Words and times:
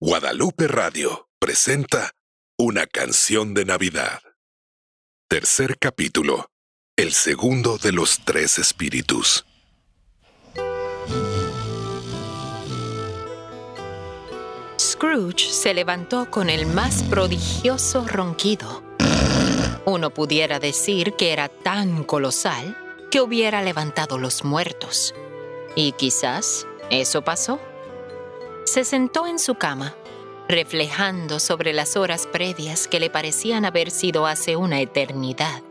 Guadalupe 0.00 0.68
Radio 0.68 1.28
presenta 1.40 2.12
Una 2.56 2.86
canción 2.86 3.52
de 3.52 3.64
Navidad. 3.64 4.20
Tercer 5.28 5.76
capítulo. 5.76 6.52
El 6.96 7.12
segundo 7.12 7.78
de 7.78 7.90
los 7.90 8.20
tres 8.24 8.60
espíritus. 8.60 9.44
Scrooge 14.78 15.50
se 15.50 15.74
levantó 15.74 16.30
con 16.30 16.48
el 16.48 16.66
más 16.66 17.02
prodigioso 17.02 18.06
ronquido. 18.06 18.84
Uno 19.84 20.10
pudiera 20.10 20.60
decir 20.60 21.14
que 21.14 21.32
era 21.32 21.48
tan 21.48 22.04
colosal 22.04 22.78
que 23.10 23.20
hubiera 23.20 23.62
levantado 23.62 24.16
los 24.16 24.44
muertos. 24.44 25.12
Y 25.74 25.90
quizás 25.90 26.68
eso 26.88 27.22
pasó. 27.22 27.58
Se 28.68 28.84
sentó 28.84 29.26
en 29.26 29.38
su 29.38 29.54
cama, 29.54 29.94
reflejando 30.46 31.40
sobre 31.40 31.72
las 31.72 31.96
horas 31.96 32.26
previas 32.26 32.86
que 32.86 33.00
le 33.00 33.08
parecían 33.08 33.64
haber 33.64 33.90
sido 33.90 34.26
hace 34.26 34.56
una 34.56 34.82
eternidad. 34.82 35.62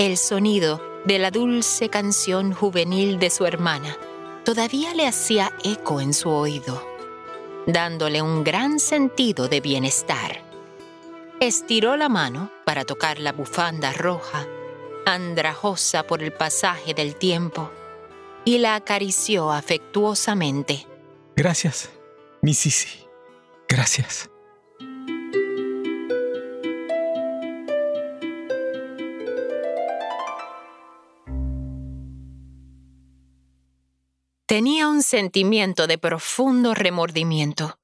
El 0.00 0.16
sonido 0.16 0.82
de 1.04 1.20
la 1.20 1.30
dulce 1.30 1.88
canción 1.88 2.52
juvenil 2.52 3.20
de 3.20 3.30
su 3.30 3.46
hermana 3.46 3.96
todavía 4.44 4.92
le 4.92 5.06
hacía 5.06 5.52
eco 5.62 6.00
en 6.00 6.14
su 6.14 6.30
oído, 6.30 6.84
dándole 7.68 8.22
un 8.22 8.42
gran 8.42 8.80
sentido 8.80 9.46
de 9.46 9.60
bienestar. 9.60 10.42
Estiró 11.38 11.96
la 11.96 12.08
mano 12.08 12.50
para 12.64 12.84
tocar 12.84 13.20
la 13.20 13.30
bufanda 13.30 13.92
roja, 13.92 14.48
andrajosa 15.06 16.04
por 16.08 16.24
el 16.24 16.32
pasaje 16.32 16.92
del 16.92 17.14
tiempo, 17.14 17.70
y 18.44 18.58
la 18.58 18.74
acarició 18.74 19.52
afectuosamente. 19.52 20.87
Gracias, 21.38 21.88
mi 22.42 22.52
Sisi. 22.52 23.06
Gracias. 23.68 24.28
Tenía 34.46 34.88
un 34.88 35.04
sentimiento 35.04 35.86
de 35.86 35.96
profundo 35.96 36.74
remordimiento, 36.74 37.78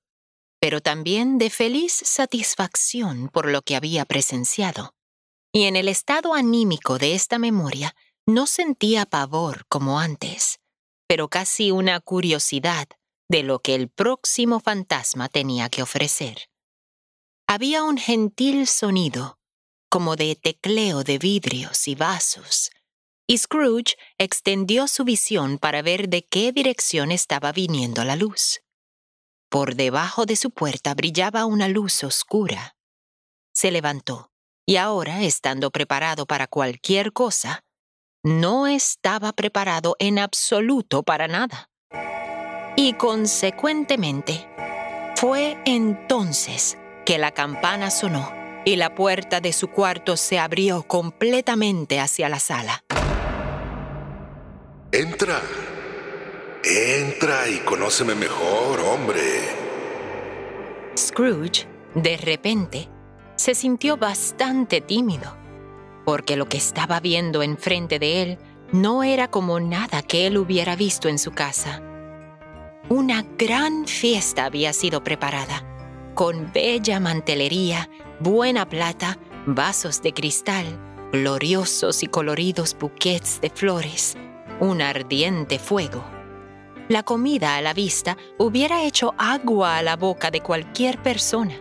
pero 0.59 0.81
también 0.81 1.39
de 1.39 1.49
feliz 1.49 1.93
satisfacción 1.93 3.29
por 3.29 3.49
lo 3.49 3.63
que 3.63 3.77
había 3.77 4.05
presenciado. 4.05 4.97
Y 5.53 5.67
en 5.67 5.77
el 5.77 5.87
estado 5.87 6.35
anímico 6.35 6.99
de 6.99 7.15
esta 7.15 7.39
memoria 7.39 7.95
no 8.27 8.49
sentía 8.49 9.07
pavor 9.07 9.65
como 9.69 10.01
antes, 10.01 10.59
pero 11.07 11.29
casi 11.29 11.71
una 11.71 12.01
curiosidad 12.01 12.89
de 13.29 13.43
lo 13.43 13.61
que 13.61 13.75
el 13.75 13.89
próximo 13.89 14.61
fantasma 14.61 15.29
tenía 15.29 15.69
que 15.69 15.83
ofrecer. 15.83 16.49
Había 17.47 17.83
un 17.83 17.99
gentil 17.99 18.67
sonido, 18.67 19.39
como 19.91 20.17
de 20.17 20.37
tecleo 20.37 21.05
de 21.05 21.19
vidrios 21.19 21.89
y 21.89 21.95
vasos, 21.95 22.71
y 23.27 23.39
Scrooge 23.39 23.97
extendió 24.19 24.89
su 24.89 25.05
visión 25.05 25.59
para 25.59 25.83
ver 25.83 26.09
de 26.09 26.27
qué 26.27 26.53
dirección 26.53 27.11
estaba 27.13 27.53
viniendo 27.53 28.05
la 28.05 28.17
luz. 28.17 28.61
Por 29.49 29.77
debajo 29.77 30.27
de 30.27 30.37
su 30.37 30.51
puerta 30.51 30.95
brillaba 30.95 31.47
una 31.47 31.69
luz 31.69 32.03
oscura. 32.05 32.77
Se 33.55 33.71
levantó, 33.71 34.33
y 34.67 34.77
ahora, 34.77 35.23
estando 35.23 35.71
preparado 35.71 36.27
para 36.27 36.49
cualquier 36.49 37.13
cosa, 37.13 37.65
no 38.23 38.67
estaba 38.67 39.33
preparado 39.33 39.97
en 39.99 40.19
absoluto 40.19 41.03
para 41.03 41.29
nada 41.29 41.71
y 42.77 42.95
consecuentemente 42.95 44.49
fue 45.17 45.57
entonces 45.65 46.77
que 47.05 47.19
la 47.19 47.31
campana 47.31 47.91
sonó 47.91 48.33
y 48.65 48.77
la 48.77 48.95
puerta 48.95 49.41
de 49.41 49.53
su 49.53 49.69
cuarto 49.69 50.17
se 50.17 50.39
abrió 50.39 50.83
completamente 50.83 52.01
hacia 52.01 52.29
la 52.29 52.39
sala. 52.39 52.83
Entra, 54.91 55.41
entra 56.63 57.49
y 57.49 57.59
conóceme 57.59 58.15
mejor, 58.15 58.81
hombre. 58.81 59.21
Scrooge, 60.97 61.67
de 61.95 62.17
repente, 62.17 62.89
se 63.37 63.55
sintió 63.55 63.97
bastante 63.97 64.81
tímido, 64.81 65.37
porque 66.05 66.37
lo 66.37 66.49
que 66.49 66.57
estaba 66.57 67.01
viendo 67.01 67.43
enfrente 67.43 67.99
de 67.99 68.23
él 68.23 68.39
no 68.73 69.03
era 69.03 69.29
como 69.29 69.61
nada 69.61 70.03
que 70.03 70.27
él 70.27 70.39
hubiera 70.39 70.77
visto 70.77 71.09
en 71.09 71.19
su 71.19 71.33
casa. 71.33 71.83
Una 72.91 73.25
gran 73.39 73.87
fiesta 73.87 74.45
había 74.45 74.75
sido 74.75 75.03
preparada, 75.03 75.65
con 76.15 76.53
bella 76.53 77.01
mantelería, 77.01 77.89
buena 78.21 78.69
plata, 78.69 79.19
vasos 79.47 80.03
de 80.03 80.13
cristal, 80.13 80.79
gloriosos 81.11 82.03
y 82.03 82.09
coloridos 82.09 82.77
buquets 82.79 83.41
de 83.41 83.49
flores, 83.49 84.19
un 84.61 84.83
ardiente 84.83 85.59
fuego. 85.59 86.05
La 86.89 87.03
comida 87.03 87.57
a 87.57 87.63
la 87.63 87.73
vista 87.73 88.19
hubiera 88.37 88.85
hecho 88.85 89.15
agua 89.17 89.79
a 89.79 89.83
la 89.83 89.97
boca 89.97 90.31
de 90.31 90.43
cualquier 90.43 91.03
persona. 91.03 91.55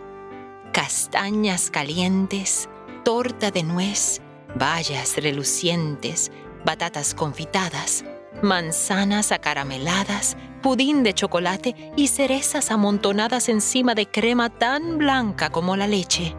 Castañas 0.74 1.72
calientes, 1.72 2.68
torta 3.06 3.50
de 3.50 3.64
nuez, 3.64 4.22
bayas 4.56 5.16
relucientes, 5.16 6.34
batatas 6.66 7.16
confitadas, 7.16 8.04
manzanas 8.42 9.32
acarameladas, 9.32 10.36
pudín 10.63 11.03
de 11.03 11.13
chocolate 11.13 11.75
y 11.96 12.07
cerezas 12.07 12.72
amontonadas 12.72 13.50
encima 13.50 13.94
de 13.94 14.07
crema 14.07 14.50
tan 14.50 14.97
blanca 14.97 15.51
como 15.51 15.75
la 15.75 15.85
leche. 15.85 16.35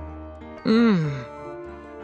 Mmm. 0.65 1.07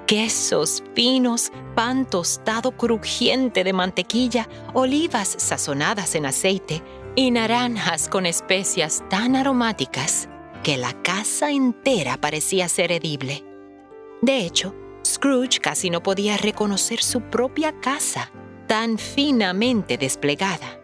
Quesos 0.06 0.84
finos, 0.94 1.50
pan 1.75 2.04
tostado 2.04 2.72
crujiente 2.72 3.64
de 3.64 3.72
mantequilla, 3.72 4.48
olivas 4.75 5.34
sazonadas 5.38 6.14
en 6.14 6.26
aceite 6.26 6.82
y 7.16 7.31
naranjas 7.31 8.08
con 8.08 8.26
especias 8.26 9.02
tan 9.08 9.34
aromáticas 9.34 10.28
que 10.62 10.76
la 10.76 10.92
casa 11.02 11.50
entera 11.50 12.16
parecía 12.16 12.69
ser 12.69 12.92
edible. 12.92 13.44
De 14.20 14.38
hecho, 14.44 14.75
Scrooge 15.06 15.60
casi 15.60 15.91
no 15.91 16.02
podía 16.02 16.37
reconocer 16.37 17.02
su 17.02 17.20
propia 17.22 17.72
casa 17.81 18.31
tan 18.66 18.98
finamente 18.98 19.97
desplegada, 19.97 20.80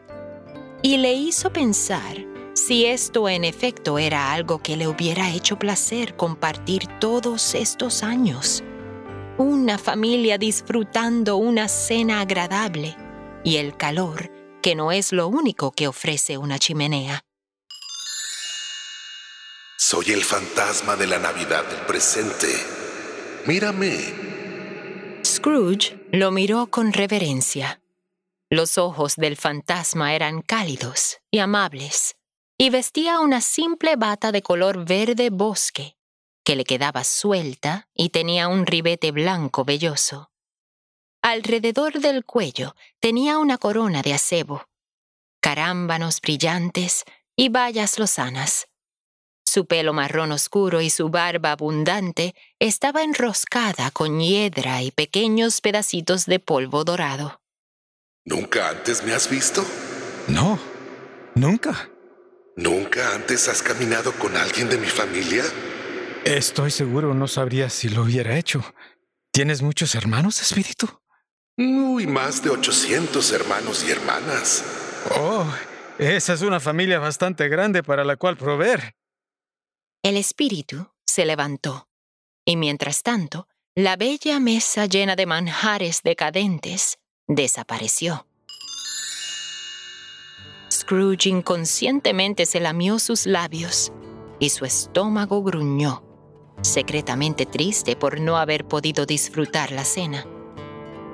y 0.87 0.99
le 0.99 1.15
hizo 1.15 1.53
pensar 1.53 2.17
si 2.55 2.87
esto 2.87 3.29
en 3.29 3.45
efecto 3.45 3.99
era 3.99 4.33
algo 4.33 4.63
que 4.63 4.77
le 4.77 4.87
hubiera 4.87 5.33
hecho 5.33 5.59
placer 5.59 6.15
compartir 6.15 6.87
todos 7.01 7.57
estos 7.57 8.05
años. 8.05 8.63
Una 9.37 9.79
familia 9.79 10.39
disfrutando 10.39 11.39
una 11.39 11.67
cena 11.67 12.21
agradable 12.21 12.97
y 13.43 13.57
el 13.57 13.77
calor 13.77 14.31
que 14.63 14.77
no 14.77 14.93
es 14.93 15.13
lo 15.13 15.27
único 15.27 15.73
que 15.73 15.89
ofrece 15.89 16.39
una 16.39 16.61
chimenea. 16.61 17.25
Soy 19.77 20.13
el 20.13 20.23
fantasma 20.23 20.95
de 20.95 21.09
la 21.09 21.19
Navidad 21.19 21.67
del 21.69 21.81
presente. 21.81 22.47
Mírame. 23.45 24.15
Scrooge 25.25 25.99
lo 26.13 26.31
miró 26.31 26.69
con 26.69 26.93
reverencia. 26.93 27.81
Los 28.49 28.79
ojos 28.79 29.17
del 29.17 29.37
fantasma 29.37 30.15
eran 30.15 30.41
cálidos 30.41 31.19
y 31.33 31.41
amables, 31.41 32.17
y 32.57 32.71
vestía 32.71 33.19
una 33.19 33.41
simple 33.41 33.97
bata 33.97 34.31
de 34.31 34.41
color 34.41 34.85
verde 34.85 35.31
bosque, 35.31 35.97
que 36.45 36.55
le 36.55 36.65
quedaba 36.65 37.03
suelta 37.03 37.89
y 37.93 38.11
tenía 38.11 38.47
un 38.47 38.65
ribete 38.65 39.11
blanco 39.11 39.65
velloso. 39.65 40.31
Alrededor 41.23 41.99
del 41.99 42.25
cuello 42.25 42.77
tenía 43.01 43.39
una 43.39 43.59
corona 43.59 44.01
de 44.03 44.15
acebo, 44.15 44.65
carámbanos 45.41 46.21
brillantes 46.21 47.05
y 47.35 47.49
bayas 47.49 47.99
lozanas. 47.99 48.69
Su 49.45 49.67
pelo 49.67 49.93
marrón 49.93 50.31
oscuro 50.31 50.81
y 50.83 50.91
su 50.91 51.09
barba 51.09 51.51
abundante 51.51 52.37
estaba 52.61 53.03
enroscada 53.03 53.91
con 53.91 54.21
hiedra 54.21 54.83
y 54.83 54.93
pequeños 54.93 55.61
pedacitos 55.61 56.27
de 56.27 56.39
polvo 56.39 56.85
dorado. 56.85 57.41
¿Nunca 58.27 58.71
antes 58.71 59.05
me 59.05 59.13
has 59.13 59.31
visto? 59.31 59.65
No, 60.27 60.59
nunca. 61.37 61.89
¿Nunca 62.57 63.15
antes 63.15 63.49
has 63.49 63.63
caminado 63.63 64.11
con 64.15 64.37
alguien 64.37 64.69
de 64.69 64.79
mi 64.79 64.89
familia? 64.89 65.45
Estoy 66.25 66.73
seguro 66.73 67.15
no 67.15 67.29
sabría 67.29 67.71
si 67.71 67.89
lo 67.89 68.03
hubiera 68.03 68.37
hecho. 68.37 68.65
¿Tienes 69.31 69.63
muchos 69.63 69.95
hermanos, 69.95 70.43
espíritu? 70.43 70.89
Muy 71.57 72.09
más 72.09 72.43
de 72.43 72.51
800 72.51 73.31
hermanos 73.31 73.85
y 73.87 73.93
hermanas. 73.93 74.65
Oh, 75.15 75.47
esa 75.97 76.33
es 76.33 76.43
una 76.43 76.59
familia 76.59 76.99
bastante 76.99 77.49
grande 77.49 77.85
para 77.85 78.03
la 78.03 78.17
cual 78.17 78.37
proveer. 78.37 78.97
El 80.03 80.17
espíritu 80.17 80.91
se 81.07 81.27
levantó, 81.27 81.89
y 82.45 82.57
mientras 82.57 83.05
tanto, 83.05 83.47
la 83.77 83.95
bella 83.95 84.41
mesa 84.41 84.87
llena 84.87 85.15
de 85.15 85.27
manjares 85.27 86.03
decadentes 86.03 86.99
desapareció. 87.27 88.27
Scrooge 90.71 91.29
inconscientemente 91.29 92.47
se 92.47 92.61
lamió 92.61 92.99
sus 92.99 93.27
labios 93.27 93.93
y 94.39 94.51
su 94.51 94.65
estómago 94.65 95.43
gruñó, 95.43 96.05
secretamente 96.63 97.47
triste 97.47 97.97
por 97.97 98.21
no 98.21 98.37
haber 98.37 98.67
podido 98.67 99.07
disfrutar 99.07 99.73
la 99.73 99.85
cena. 99.85 100.27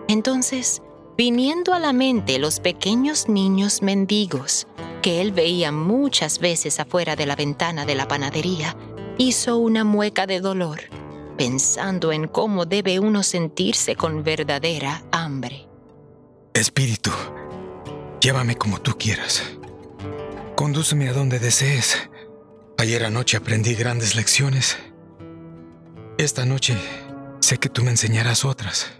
Entonces, 0.08 0.82
viniendo 1.16 1.72
a 1.72 1.78
la 1.78 1.92
mente 1.92 2.38
los 2.38 2.60
pequeños 2.60 3.28
niños 3.28 3.82
mendigos 3.82 4.66
que 5.00 5.20
él 5.20 5.32
veía 5.32 5.72
muchas 5.72 6.38
veces 6.38 6.78
afuera 6.80 7.16
de 7.16 7.26
la 7.26 7.36
ventana 7.36 7.84
de 7.84 7.94
la 7.94 8.06
panadería, 8.06 8.76
hizo 9.18 9.58
una 9.58 9.84
mueca 9.84 10.26
de 10.26 10.40
dolor, 10.40 10.80
pensando 11.36 12.12
en 12.12 12.28
cómo 12.28 12.66
debe 12.66 13.00
uno 13.00 13.22
sentirse 13.22 13.96
con 13.96 14.22
verdadera 14.22 15.02
hambre. 15.10 15.71
Espíritu, 16.54 17.10
llévame 18.20 18.56
como 18.56 18.78
tú 18.78 18.98
quieras. 18.98 19.42
Condúceme 20.54 21.08
a 21.08 21.14
donde 21.14 21.38
desees. 21.38 22.10
Ayer 22.76 23.04
anoche 23.04 23.38
aprendí 23.38 23.74
grandes 23.74 24.16
lecciones. 24.16 24.76
Esta 26.18 26.44
noche 26.44 26.76
sé 27.40 27.56
que 27.56 27.70
tú 27.70 27.82
me 27.82 27.90
enseñarás 27.90 28.44
otras. 28.44 28.92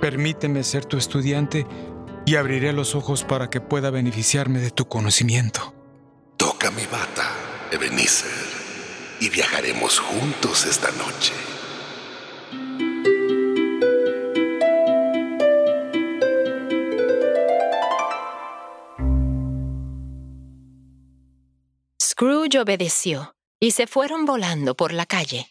Permíteme 0.00 0.64
ser 0.64 0.84
tu 0.84 0.96
estudiante 0.96 1.64
y 2.26 2.34
abriré 2.34 2.72
los 2.72 2.96
ojos 2.96 3.22
para 3.22 3.50
que 3.50 3.60
pueda 3.60 3.90
beneficiarme 3.90 4.58
de 4.58 4.72
tu 4.72 4.88
conocimiento. 4.88 5.72
Toca 6.36 6.72
mi 6.72 6.86
bata, 6.86 7.30
Ebenezer, 7.70 8.30
y 9.20 9.28
viajaremos 9.28 10.00
juntos 10.00 10.66
esta 10.66 10.90
noche. 10.92 11.34
Obedeció 22.58 23.34
y 23.60 23.72
se 23.72 23.86
fueron 23.86 24.24
volando 24.24 24.74
por 24.74 24.92
la 24.92 25.06
calle. 25.06 25.48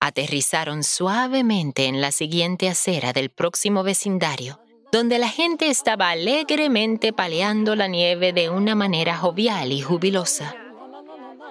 Aterrizaron 0.00 0.82
suavemente 0.82 1.86
en 1.86 2.00
la 2.00 2.12
siguiente 2.12 2.68
acera 2.68 3.12
del 3.12 3.30
próximo 3.30 3.82
vecindario, 3.82 4.60
donde 4.90 5.18
la 5.18 5.28
gente 5.28 5.68
estaba 5.68 6.10
alegremente 6.10 7.12
paleando 7.12 7.76
la 7.76 7.86
nieve 7.86 8.32
de 8.32 8.50
una 8.50 8.74
manera 8.74 9.16
jovial 9.16 9.72
y 9.72 9.80
jubilosa. 9.80 10.54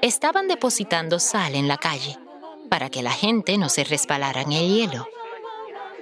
Estaban 0.02 0.48
depositando 0.48 1.20
sal 1.20 1.56
en 1.56 1.68
la 1.68 1.78
calle 1.78 2.18
para 2.70 2.90
que 2.90 3.04
la 3.04 3.12
gente 3.12 3.58
no 3.58 3.70
se 3.70 3.84
resbalara 3.84 4.42
en 4.42 4.52
el 4.52 4.68
hielo. 4.68 5.08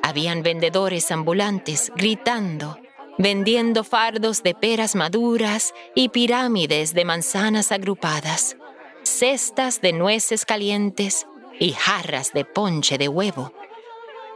Habían 0.01 0.41
vendedores 0.41 1.11
ambulantes 1.11 1.91
gritando 1.95 2.77
vendiendo 3.17 3.83
fardos 3.83 4.43
de 4.43 4.53
peras 4.53 4.95
maduras 4.95 5.73
y 5.95 6.09
pirámides 6.09 6.93
de 6.93 7.05
manzanas 7.05 7.71
agrupadas, 7.71 8.57
cestas 9.03 9.81
de 9.81 9.93
nueces 9.93 10.45
calientes 10.45 11.27
y 11.59 11.71
jarras 11.71 12.33
de 12.33 12.45
ponche 12.45 12.97
de 12.97 13.07
huevo. 13.07 13.53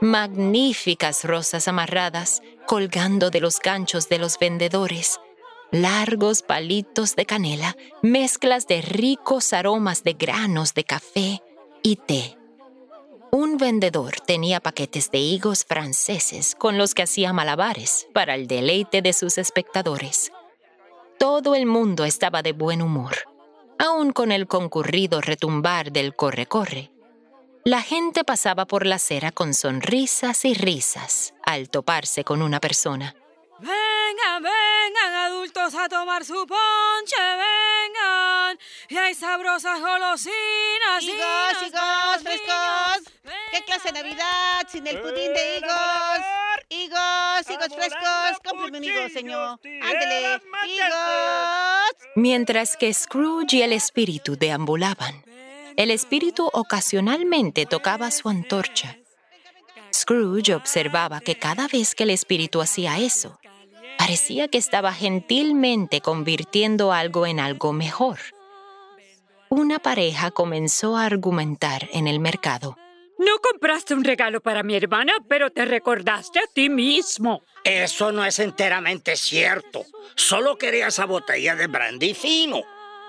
Magníficas 0.02 1.24
rosas 1.24 1.68
amarradas 1.68 2.42
colgando 2.68 3.30
de 3.30 3.40
los 3.40 3.60
ganchos 3.60 4.10
de 4.10 4.20
los 4.20 4.38
vendedores, 4.38 5.20
largos 5.72 6.42
palitos 6.42 7.16
de 7.16 7.26
canela, 7.26 7.76
mezclas 8.02 8.68
de 8.68 8.82
ricos 8.82 9.54
aromas 9.54 10.04
de 10.04 10.14
granos 10.14 10.74
de 10.74 10.84
café 10.84 11.42
y 11.82 11.96
té 11.96 12.38
un 13.36 13.58
vendedor 13.58 14.22
tenía 14.22 14.62
paquetes 14.62 15.12
de 15.12 15.18
higos 15.18 15.66
franceses 15.66 16.56
con 16.56 16.78
los 16.78 16.94
que 16.94 17.04
hacía 17.04 17.34
malabares 17.34 18.08
para 18.14 18.34
el 18.34 18.48
deleite 18.48 19.02
de 19.02 19.12
sus 19.12 19.38
espectadores. 19.38 20.32
Todo 21.20 21.54
el 21.54 21.66
mundo 21.66 22.06
estaba 22.06 22.42
de 22.42 22.54
buen 22.54 22.82
humor, 22.82 23.14
aun 23.78 24.14
con 24.14 24.32
el 24.32 24.48
concurrido 24.48 25.20
retumbar 25.20 25.92
del 25.92 26.16
corre-corre. 26.16 26.92
La 27.66 27.82
gente 27.82 28.24
pasaba 28.24 28.68
por 28.68 28.86
la 28.86 28.96
acera 28.96 29.34
con 29.34 29.54
sonrisas 29.54 30.46
y 30.46 30.54
risas 30.54 31.34
al 31.46 31.70
toparse 31.70 32.24
con 32.24 32.42
una 32.42 32.62
persona. 32.62 33.16
Vengan, 33.60 34.44
vengan, 34.44 35.14
adultos 35.14 35.76
a 35.76 35.90
tomar 35.90 36.24
su 36.24 36.48
ponche, 36.48 37.18
vengan. 37.20 38.58
Y 38.88 38.96
hay 38.96 39.14
sabrosas 39.14 39.82
golosinas. 39.82 41.04
Higos, 41.04 41.68
higos, 41.68 42.22
frescos. 42.24 43.15
¿Qué 43.56 43.64
clase 43.64 43.88
de 43.94 44.04
Navidad 44.04 44.68
sin 44.68 44.86
el 44.86 45.00
pudín 45.00 45.34
de 45.34 45.58
higos? 45.58 46.20
Higos, 46.68 47.50
higos 47.50 47.74
frescos. 47.74 48.42
Cómprame 48.44 48.80
un 48.80 48.84
higo, 48.84 49.08
señor. 49.08 49.60
Ándele, 49.82 50.42
higos. 50.68 51.96
Mientras 52.18 52.76
que 52.76 52.94
Scrooge 52.94 53.56
y 53.56 53.62
el 53.62 53.72
espíritu 53.72 54.36
deambulaban, 54.36 55.24
el 55.78 55.90
espíritu 55.92 56.50
ocasionalmente 56.52 57.66
tocaba 57.66 58.12
su 58.12 58.28
antorcha. 58.28 58.98
Scrooge 59.94 60.54
observaba 60.54 61.22
que 61.22 61.36
cada 61.36 61.70
vez 61.70 61.96
que 61.96 62.04
el 62.04 62.10
espíritu 62.10 62.62
hacía 62.62 62.98
eso, 62.98 63.40
parecía 63.98 64.50
que 64.50 64.58
estaba 64.58 64.92
gentilmente 64.92 66.02
convirtiendo 66.02 66.92
algo 66.92 67.26
en 67.26 67.40
algo 67.40 67.72
mejor. 67.72 68.20
Una 69.48 69.80
pareja 69.80 70.32
comenzó 70.32 70.98
a 70.98 71.06
argumentar 71.06 71.88
en 71.94 72.10
el 72.10 72.20
mercado. 72.20 72.76
No 73.18 73.40
compraste 73.40 73.94
un 73.94 74.04
regalo 74.04 74.42
para 74.42 74.64
mi 74.64 74.76
hermana, 74.76 75.14
pero 75.30 75.50
te 75.50 75.66
recordaste 75.66 76.40
a 76.40 76.48
ti 76.54 76.70
mismo. 76.70 77.44
Eso 77.64 78.12
no 78.12 78.26
es 78.26 78.40
enteramente 78.40 79.16
cierto. 79.16 79.86
Solo 80.16 80.58
quería 80.58 80.88
esa 80.88 81.06
botella 81.06 81.56
de 81.56 81.68
brandy 81.68 82.14
fino. 82.14 82.62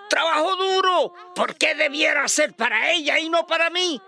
Trabajo 0.09 0.55
duro. 0.57 1.13
¿Por 1.35 1.57
qué 1.57 1.75
debiera 1.75 2.29
ser 2.29 2.55
para 2.55 2.93
ella 2.93 3.19
y 3.19 3.29
no 3.29 3.47
para 3.47 3.71
mí? 3.71 4.01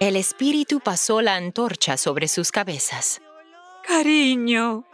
El 0.00 0.16
espíritu 0.16 0.80
pasó 0.80 1.22
la 1.22 1.36
antorcha 1.36 1.96
sobre 1.96 2.26
sus 2.26 2.50
cabezas. 2.50 3.22
Cariño, 3.86 4.84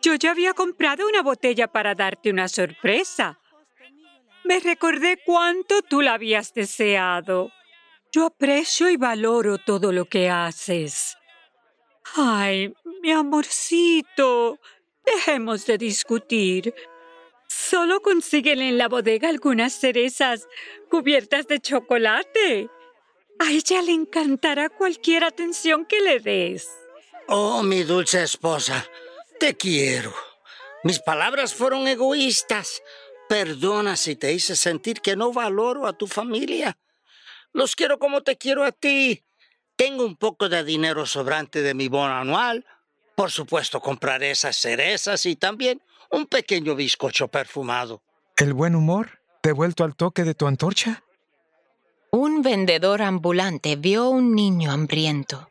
yo 0.00 0.14
ya 0.14 0.30
había 0.30 0.54
comprado 0.54 1.06
una 1.06 1.22
botella 1.22 1.68
para 1.68 1.94
darte 1.94 2.30
una 2.30 2.48
sorpresa. 2.48 3.38
Me 4.44 4.60
recordé 4.60 5.18
cuánto 5.24 5.82
tú 5.82 6.00
la 6.00 6.14
habías 6.14 6.54
deseado. 6.54 7.52
Yo 8.12 8.26
aprecio 8.26 8.88
y 8.88 8.96
valoro 8.96 9.58
todo 9.58 9.92
lo 9.92 10.06
que 10.06 10.30
haces. 10.30 11.16
Ay, 12.16 12.74
mi 13.02 13.12
amorcito, 13.12 14.58
dejemos 15.04 15.66
de 15.66 15.76
discutir. 15.76 16.74
Solo 17.48 18.00
consiguen 18.00 18.60
en 18.60 18.78
la 18.78 18.88
bodega 18.88 19.28
algunas 19.28 19.74
cerezas 19.74 20.48
cubiertas 20.90 21.46
de 21.48 21.60
chocolate. 21.60 22.70
A 23.38 23.50
ella 23.50 23.82
le 23.82 23.92
encantará 23.92 24.68
cualquier 24.68 25.24
atención 25.24 25.84
que 25.84 26.00
le 26.00 26.18
des. 26.20 26.68
Oh, 27.28 27.62
mi 27.62 27.82
dulce 27.84 28.22
esposa, 28.22 28.86
te 29.38 29.54
quiero. 29.54 30.14
Mis 30.82 30.98
palabras 30.98 31.54
fueron 31.54 31.86
egoístas. 31.86 32.82
Perdona 33.28 33.96
si 33.96 34.16
te 34.16 34.32
hice 34.32 34.56
sentir 34.56 35.02
que 35.02 35.14
no 35.14 35.32
valoro 35.32 35.86
a 35.86 35.92
tu 35.92 36.06
familia. 36.06 36.78
Los 37.52 37.76
quiero 37.76 37.98
como 37.98 38.22
te 38.22 38.36
quiero 38.36 38.64
a 38.64 38.72
ti. 38.72 39.24
Tengo 39.76 40.04
un 40.04 40.16
poco 40.16 40.48
de 40.48 40.64
dinero 40.64 41.06
sobrante 41.06 41.62
de 41.62 41.74
mi 41.74 41.88
bono 41.88 42.14
anual. 42.14 42.66
Por 43.14 43.30
supuesto, 43.30 43.80
compraré 43.80 44.30
esas 44.30 44.56
cerezas 44.56 45.24
y 45.26 45.36
también 45.36 45.82
un 46.10 46.26
pequeño 46.26 46.74
bizcocho 46.74 47.28
perfumado. 47.28 48.02
¿El 48.36 48.54
buen 48.54 48.74
humor 48.74 49.20
devuelto 49.42 49.84
al 49.84 49.96
toque 49.96 50.24
de 50.24 50.34
tu 50.34 50.46
antorcha? 50.46 51.02
Un 52.10 52.42
vendedor 52.42 53.02
ambulante 53.02 53.76
vio 53.76 54.08
un 54.08 54.34
niño 54.34 54.70
hambriento. 54.70 55.48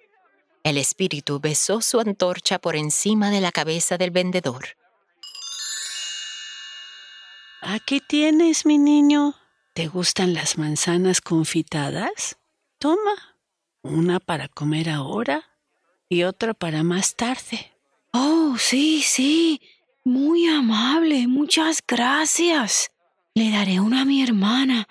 El 0.64 0.78
espíritu 0.78 1.40
besó 1.40 1.82
su 1.82 2.00
antorcha 2.00 2.60
por 2.60 2.76
encima 2.76 3.30
de 3.30 3.42
la 3.42 3.52
cabeza 3.52 3.98
del 3.98 4.12
vendedor. 4.12 4.76
Aquí 7.62 8.02
tienes, 8.02 8.66
mi 8.66 8.78
niño. 8.78 9.36
¿Te 9.78 9.86
gustan 9.86 10.34
las 10.34 10.58
manzanas 10.58 11.22
confitadas? 11.22 12.40
Toma, 12.80 13.38
una 13.84 14.20
para 14.20 14.48
comer 14.48 14.90
ahora 14.90 15.44
y 16.10 16.24
otra 16.24 16.56
para 16.56 16.82
más 16.82 17.16
tarde. 17.16 17.74
Oh, 18.12 18.56
sí, 18.58 19.04
sí. 19.04 19.62
Muy 20.04 20.48
amable. 20.48 21.28
Muchas 21.28 21.84
gracias. 21.88 22.90
Le 23.36 23.52
daré 23.52 23.80
una 23.80 24.02
a 24.02 24.06
mi 24.06 24.24
hermana. 24.24 24.88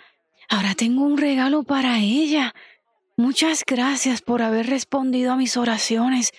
Ahora 0.48 0.76
tengo 0.76 1.02
un 1.02 1.18
regalo 1.18 1.64
para 1.64 1.98
ella. 1.98 2.54
Muchas 3.16 3.64
gracias 3.66 4.22
por 4.22 4.40
haber 4.40 4.68
respondido 4.68 5.32
a 5.32 5.36
mis 5.36 5.56
oraciones 5.56 6.30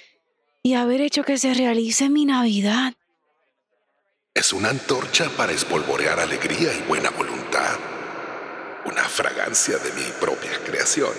y 0.63 0.75
haber 0.75 1.01
hecho 1.01 1.25
que 1.25 1.37
se 1.37 1.53
realice 1.53 2.07
mi 2.07 2.23
Navidad. 2.23 2.93
Es 4.33 4.53
una 4.53 4.69
antorcha 4.69 5.29
para 5.35 5.51
espolvorear 5.51 6.21
alegría 6.21 6.73
y 6.73 6.87
buena 6.87 7.09
voluntad 7.09 7.96
una 8.87 9.03
fragancia 9.03 9.77
de 9.77 9.91
mi 9.93 10.09
propia 10.19 10.51
creación. 10.65 11.13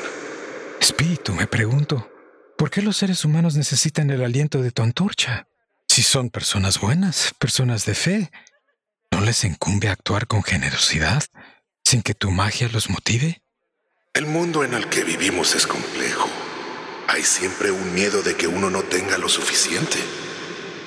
Espíritu, 0.81 1.33
me 1.33 1.47
pregunto, 1.47 2.11
¿por 2.57 2.71
qué 2.71 2.83
los 2.83 2.97
seres 2.97 3.25
humanos 3.25 3.57
necesitan 3.57 4.11
el 4.11 4.25
aliento 4.25 4.63
de 4.63 4.73
tu 4.73 4.83
antorcha? 4.83 5.47
Si 5.89 6.03
son 6.03 6.31
personas 6.31 6.81
buenas, 6.81 7.35
personas 7.39 7.85
de 7.85 7.95
fe, 7.95 8.31
¿no 9.11 9.21
les 9.21 9.45
incumbe 9.45 9.89
actuar 9.89 10.27
con 10.27 10.43
generosidad? 10.43 11.23
sin 11.89 12.03
que 12.03 12.13
tu 12.13 12.31
magia 12.31 12.69
los 12.71 12.91
motive? 12.91 13.41
El 14.13 14.27
mundo 14.27 14.63
en 14.63 14.75
el 14.75 14.91
que 14.91 15.05
vivimos 15.05 15.55
es 15.55 15.67
complejo. 15.67 16.29
Hay 17.07 17.23
siempre 17.23 17.71
un 17.71 17.95
miedo 17.95 18.21
de 18.23 18.37
que 18.37 18.47
uno 18.47 18.69
no 18.69 18.83
tenga 18.83 19.17
lo 19.17 19.31
suficiente. 19.31 19.97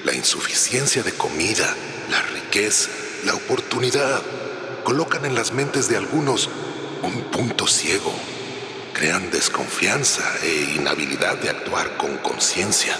La 0.05 0.13
insuficiencia 0.13 1.01
de 1.01 1.11
comida, 1.13 1.75
la 2.11 2.21
riqueza, 2.21 2.91
la 3.25 3.33
oportunidad, 3.33 4.21
colocan 4.83 5.25
en 5.25 5.33
las 5.33 5.53
mentes 5.53 5.89
de 5.89 5.97
algunos 5.97 6.51
un 7.03 7.21
punto 7.31 7.67
ciego. 7.67 8.13
Crean 8.93 9.31
desconfianza 9.31 10.23
e 10.43 10.75
inhabilidad 10.75 11.37
de 11.37 11.49
actuar 11.49 11.97
con 11.97 12.17
conciencia. 12.17 12.95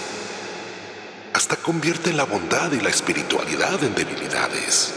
Hasta 1.32 1.56
convierten 1.56 2.16
la 2.16 2.24
bondad 2.24 2.72
y 2.72 2.80
la 2.80 2.90
espiritualidad 2.90 3.82
en 3.84 3.94
debilidades. 3.94 4.92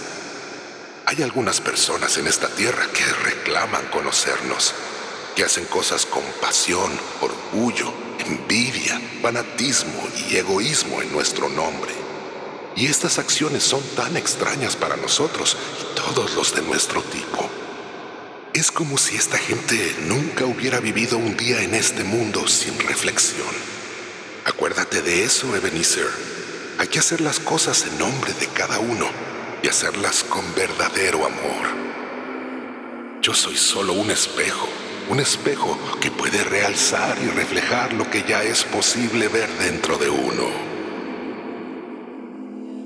Hay 1.05 1.21
algunas 1.21 1.61
personas 1.61 2.17
en 2.17 2.27
esta 2.27 2.47
tierra 2.47 2.87
que 2.93 3.05
reclaman 3.05 3.85
conocernos, 3.87 4.73
que 5.35 5.43
hacen 5.43 5.65
cosas 5.65 6.05
con 6.05 6.23
pasión, 6.41 6.91
orgullo, 7.21 7.93
envidia, 8.25 8.99
fanatismo 9.21 10.07
y 10.29 10.35
egoísmo 10.35 11.01
en 11.01 11.11
nuestro 11.11 11.49
nombre. 11.49 11.93
Y 12.75 12.87
estas 12.87 13.19
acciones 13.19 13.63
son 13.63 13.81
tan 13.95 14.17
extrañas 14.17 14.75
para 14.75 14.97
nosotros 14.97 15.55
y 15.81 15.95
todos 15.95 16.33
los 16.33 16.55
de 16.55 16.61
nuestro 16.63 17.01
tipo. 17.03 17.49
Es 18.65 18.71
como 18.71 18.97
si 18.97 19.15
esta 19.15 19.37
gente 19.37 19.95
nunca 20.07 20.45
hubiera 20.45 20.79
vivido 20.79 21.19
un 21.19 21.37
día 21.37 21.61
en 21.61 21.75
este 21.75 22.03
mundo 22.03 22.47
sin 22.47 22.79
reflexión. 22.79 23.45
Acuérdate 24.43 25.03
de 25.03 25.23
eso, 25.23 25.55
Ebenezer. 25.55 26.09
Hay 26.79 26.87
que 26.87 26.97
hacer 26.97 27.21
las 27.21 27.39
cosas 27.39 27.85
en 27.85 27.99
nombre 27.99 28.33
de 28.33 28.47
cada 28.47 28.79
uno 28.79 29.05
y 29.61 29.67
hacerlas 29.67 30.23
con 30.23 30.43
verdadero 30.55 31.27
amor. 31.27 31.67
Yo 33.21 33.35
soy 33.35 33.55
solo 33.55 33.93
un 33.93 34.09
espejo, 34.09 34.67
un 35.11 35.19
espejo 35.19 35.77
que 36.01 36.09
puede 36.09 36.43
realzar 36.43 37.19
y 37.23 37.27
reflejar 37.27 37.93
lo 37.93 38.09
que 38.09 38.23
ya 38.27 38.41
es 38.41 38.63
posible 38.63 39.27
ver 39.27 39.47
dentro 39.59 39.99
de 39.99 40.09
uno. 40.09 40.45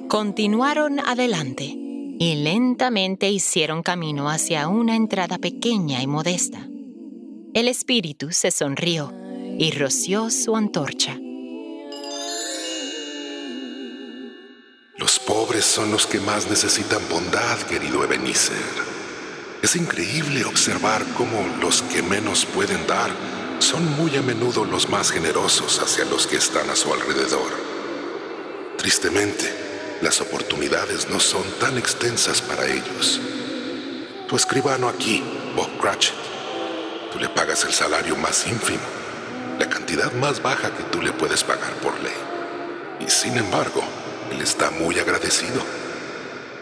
Continuaron 0.09 0.99
adelante 0.99 1.88
y 2.19 2.35
lentamente 2.35 3.31
hicieron 3.31 3.81
camino 3.81 4.29
hacia 4.29 4.67
una 4.67 4.97
entrada 4.97 5.37
pequeña 5.37 6.03
y 6.03 6.07
modesta. 6.07 6.59
El 7.53 7.69
espíritu 7.69 8.33
se 8.33 8.51
sonrió 8.51 9.13
y 9.57 9.71
roció 9.71 10.29
su 10.29 10.57
antorcha. 10.57 11.17
Los 14.97 15.17
pobres 15.19 15.63
son 15.63 15.91
los 15.91 16.05
que 16.05 16.19
más 16.19 16.49
necesitan 16.49 17.01
bondad, 17.09 17.57
querido 17.61 18.03
Ebenezer. 18.03 18.57
Es 19.63 19.77
increíble 19.77 20.43
observar 20.43 21.05
cómo 21.17 21.41
los 21.61 21.81
que 21.83 22.03
menos 22.03 22.45
pueden 22.45 22.85
dar 22.85 23.11
son 23.59 23.95
muy 23.95 24.13
a 24.17 24.21
menudo 24.21 24.65
los 24.65 24.89
más 24.89 25.11
generosos 25.11 25.79
hacia 25.79 26.03
los 26.03 26.27
que 26.27 26.35
están 26.35 26.69
a 26.69 26.75
su 26.75 26.93
alrededor. 26.93 27.51
Tristemente, 28.77 29.68
las 30.01 30.21
oportunidades 30.21 31.09
no 31.09 31.19
son 31.19 31.43
tan 31.59 31.77
extensas 31.77 32.41
para 32.41 32.65
ellos. 32.65 33.19
Tu 34.27 34.35
escribano 34.35 34.87
aquí, 34.87 35.23
Bob 35.55 35.69
Cratchit, 35.79 36.15
tú 37.11 37.19
le 37.19 37.27
pagas 37.27 37.65
el 37.65 37.73
salario 37.73 38.15
más 38.15 38.47
ínfimo, 38.47 38.79
la 39.59 39.67
cantidad 39.67 40.11
más 40.13 40.41
baja 40.41 40.73
que 40.75 40.83
tú 40.83 41.01
le 41.01 41.11
puedes 41.11 41.43
pagar 41.43 41.73
por 41.81 41.99
ley. 41.99 42.13
Y 42.99 43.09
sin 43.09 43.37
embargo, 43.37 43.83
él 44.31 44.41
está 44.41 44.71
muy 44.71 44.99
agradecido. 44.99 45.61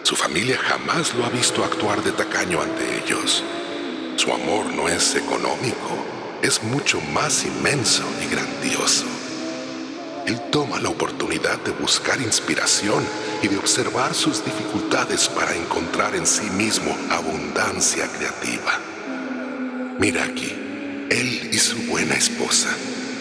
Su 0.01 0.15
familia 0.15 0.57
jamás 0.57 1.13
lo 1.13 1.25
ha 1.25 1.29
visto 1.29 1.63
actuar 1.63 2.01
de 2.01 2.13
tacaño 2.13 2.61
ante 2.61 3.03
ellos. 3.03 3.43
Su 4.15 4.33
amor 4.33 4.65
no 4.73 4.89
es 4.89 5.13
económico, 5.15 5.89
es 6.41 6.63
mucho 6.63 6.99
más 7.01 7.43
inmenso 7.43 8.03
y 8.25 8.31
grandioso. 8.31 9.05
Él 10.25 10.41
toma 10.51 10.79
la 10.79 10.89
oportunidad 10.89 11.57
de 11.59 11.71
buscar 11.71 12.19
inspiración 12.19 13.05
y 13.41 13.47
de 13.47 13.57
observar 13.57 14.13
sus 14.13 14.43
dificultades 14.43 15.29
para 15.29 15.55
encontrar 15.55 16.15
en 16.15 16.25
sí 16.25 16.49
mismo 16.51 16.95
abundancia 17.09 18.07
creativa. 18.07 18.79
Mira 19.99 20.23
aquí, 20.23 21.07
él 21.09 21.49
y 21.51 21.57
su 21.57 21.77
buena 21.83 22.15
esposa, 22.15 22.69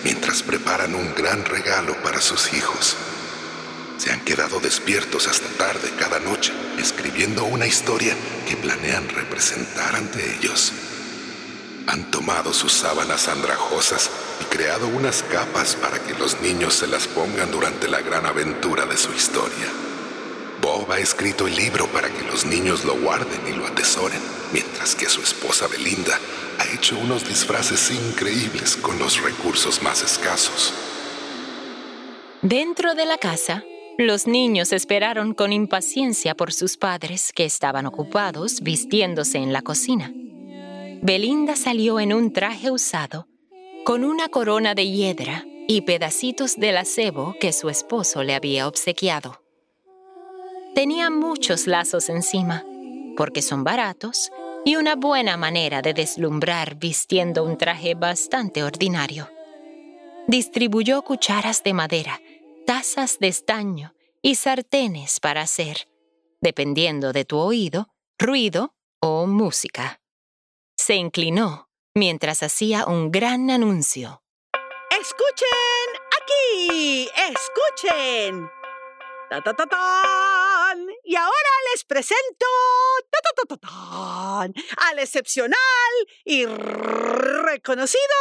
mientras 0.05 0.43
preparan 0.43 0.95
un 0.95 1.15
gran 1.15 1.45
regalo 1.45 1.95
para 2.03 2.21
sus 2.21 2.53
hijos. 2.53 2.97
Se 3.99 4.13
han 4.13 4.21
quedado 4.21 4.61
despiertos 4.61 5.27
hasta 5.27 5.49
tarde 5.57 5.91
cada 5.99 6.21
noche, 6.21 6.53
escribiendo 6.79 7.45
una 7.45 7.67
historia 7.67 8.15
que 8.49 8.57
planean 8.57 9.09
representar 9.09 9.97
ante 9.97 10.37
ellos. 10.37 10.73
Han 11.87 12.11
tomado 12.11 12.53
sus 12.53 12.73
sábanas 12.73 13.29
andrajosas 13.29 14.11
y 14.41 14.45
creado 14.45 14.89
unas 14.89 15.23
capas 15.23 15.77
para 15.77 15.99
que 16.01 16.15
los 16.15 16.41
niños 16.41 16.75
se 16.75 16.89
las 16.89 17.07
pongan 17.07 17.51
durante 17.51 17.89
la 17.89 18.01
gran 18.01 18.27
aventura 18.27 18.87
de 18.87 18.97
su 18.97 19.13
historia. 19.13 19.86
Ha 20.89 20.99
escrito 21.01 21.47
el 21.47 21.55
libro 21.57 21.87
para 21.89 22.09
que 22.09 22.25
los 22.25 22.47
niños 22.47 22.85
lo 22.85 22.99
guarden 22.99 23.41
y 23.47 23.53
lo 23.55 23.67
atesoren, 23.67 24.21
mientras 24.53 24.95
que 24.95 25.07
su 25.11 25.21
esposa 25.21 25.67
Belinda 25.67 26.19
ha 26.59 26.75
hecho 26.75 26.97
unos 26.99 27.29
disfraces 27.29 27.91
increíbles 27.91 28.77
con 28.77 28.99
los 28.99 29.23
recursos 29.23 29.83
más 29.83 30.03
escasos. 30.03 30.73
Dentro 32.41 32.95
de 32.95 33.05
la 33.05 33.19
casa, 33.19 33.65
los 33.99 34.27
niños 34.27 34.73
esperaron 34.73 35.35
con 35.35 35.53
impaciencia 35.53 36.35
por 36.35 36.53
sus 36.53 36.77
padres, 36.77 37.33
que 37.35 37.45
estaban 37.45 37.85
ocupados 37.85 38.63
vistiéndose 38.63 39.39
en 39.39 39.53
la 39.53 39.63
cocina. 39.63 40.13
Belinda 41.03 41.57
salió 41.57 42.01
en 42.01 42.15
un 42.15 42.33
traje 42.33 42.71
usado, 42.71 43.27
con 43.85 44.05
una 44.05 44.29
corona 44.29 44.75
de 44.75 44.89
hiedra 44.89 45.45
y 45.69 45.83
pedacitos 45.83 46.57
del 46.57 46.79
acebo 46.79 47.35
que 47.39 47.53
su 47.53 47.69
esposo 47.69 48.23
le 48.23 48.35
había 48.35 48.67
obsequiado. 48.67 49.46
Tenía 50.77 51.09
muchos 51.09 51.67
lazos 51.67 52.11
encima, 52.11 52.63
porque 53.17 53.41
son 53.41 53.65
baratos 53.65 54.31
y 54.63 54.77
una 54.77 54.95
buena 54.95 55.39
manera 55.39 55.81
de 55.81 55.95
deslumbrar 55.95 56.75
vistiendo 56.75 57.45
un 57.45 57.57
traje 57.57 57.95
bastante 57.95 58.63
ordinario. 58.63 59.31
Distribuyó 60.29 61.01
cucharas 61.01 61.63
de 61.63 61.73
madera, 61.73 62.21
tazas 62.67 63.19
de 63.19 63.29
estaño 63.29 63.95
y 64.21 64.35
sartenes 64.35 65.19
para 65.19 65.41
hacer, 65.41 65.89
dependiendo 66.43 67.15
de 67.15 67.25
tu 67.25 67.39
oído, 67.39 67.89
ruido 68.19 68.75
o 69.01 69.27
música. 69.27 70.03
Se 70.77 70.95
inclinó 70.97 71.71
mientras 71.95 72.43
hacía 72.43 72.85
un 72.85 73.11
gran 73.11 73.51
anuncio. 73.51 74.23
¡Escuchen 74.91 75.89
aquí! 76.21 77.09
¡Escuchen! 77.33 78.51
¡Ta, 79.29 79.43
ta, 79.43 79.55
ta, 79.55 79.67
tan! 79.67 80.87
Y 81.05 81.17
ahora 81.17 81.51
les 81.73 81.85
presento 81.85 82.47
ta, 83.11 83.19
ta, 83.23 83.31
ta, 83.35 83.57
ta, 83.57 83.69
tan, 83.69 84.55
al 84.89 84.99
excepcional 85.01 85.59
y 86.25 86.47
reconocido 86.47 88.15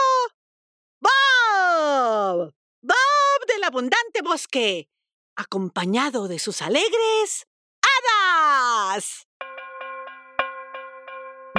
Bob. 0.99 2.53
Bob 2.81 3.47
del 3.47 3.63
abundante 3.63 4.21
bosque, 4.23 4.89
acompañado 5.35 6.27
de 6.27 6.39
sus 6.39 6.61
alegres 6.63 7.45
hadas. 7.81 9.27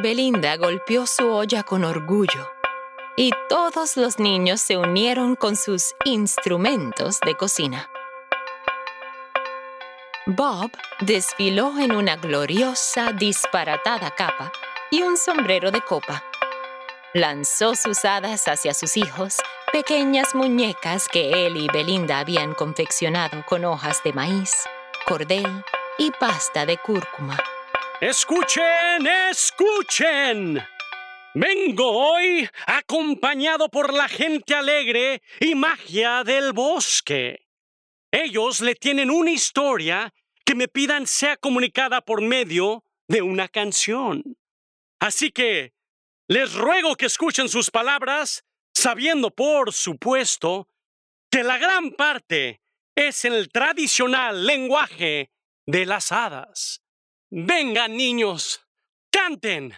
Belinda 0.03 0.57
golpeó 0.57 1.07
su 1.07 1.29
olla 1.29 1.63
con 1.63 1.85
orgullo 1.85 2.51
y 3.17 3.31
todos 3.49 3.97
los 3.97 4.19
niños 4.19 4.61
se 4.61 4.77
unieron 4.77 5.37
con 5.37 5.57
sus 5.57 5.95
instrumentos 6.05 7.21
de 7.25 7.37
cocina. 7.37 7.89
Bob 10.29 10.73
desfiló 10.99 11.79
en 11.79 11.93
una 11.93 12.17
gloriosa, 12.17 13.13
disparatada 13.13 14.11
capa 14.11 14.51
y 14.91 15.03
un 15.03 15.17
sombrero 15.17 15.71
de 15.71 15.81
copa. 15.81 16.25
Lanzó 17.15 17.77
sus 17.77 18.05
hadas 18.05 18.49
hacia 18.49 18.75
sus 18.75 18.97
hijos, 18.97 19.37
pequeñas 19.73 20.35
muñecas 20.35 21.07
que 21.07 21.47
él 21.47 21.57
y 21.57 21.69
Belinda 21.73 22.19
habían 22.19 22.55
confeccionado 22.55 23.45
con 23.47 23.65
hojas 23.65 24.03
de 24.03 24.13
maíz, 24.15 24.53
cordel 25.07 25.65
y 25.97 26.11
pasta 26.11 26.67
de 26.67 26.77
cúrcuma. 26.77 27.39
Escuchen, 28.01 29.07
escuchen. 29.31 30.61
Vengo 31.35 31.89
hoy 31.89 32.49
acompañado 32.67 33.69
por 33.69 33.95
la 33.95 34.09
gente 34.09 34.57
alegre 34.57 35.23
y 35.39 35.55
magia 35.55 36.25
del 36.25 36.53
bosque. 36.53 37.47
Ellos 38.11 38.61
le 38.61 38.75
tienen 38.75 39.11
una 39.11 39.31
historia 39.31 40.13
que 40.47 40.55
me 40.55 40.69
pidan 40.69 41.07
sea 41.07 41.37
comunicada 41.37 42.01
por 42.01 42.23
medio 42.23 42.85
de 43.09 43.21
una 43.21 43.49
canción. 43.49 44.39
Así 45.01 45.31
que 45.31 45.75
les 46.29 46.55
ruego 46.55 46.97
que 46.97 47.07
escuchen 47.07 47.49
sus 47.49 47.71
palabras, 47.71 48.45
sabiendo, 48.73 49.31
por 49.31 49.73
supuesto, 49.73 50.69
que 51.31 51.43
la 51.43 51.59
gran 51.59 51.91
parte 51.91 52.63
es 52.95 53.25
en 53.25 53.35
el 53.35 53.51
tradicional 53.51 54.47
lenguaje 54.47 55.31
de 55.67 55.85
las 55.85 56.13
hadas. 56.13 56.81
Vengan, 57.31 57.97
niños, 57.97 58.61
canten, 59.11 59.75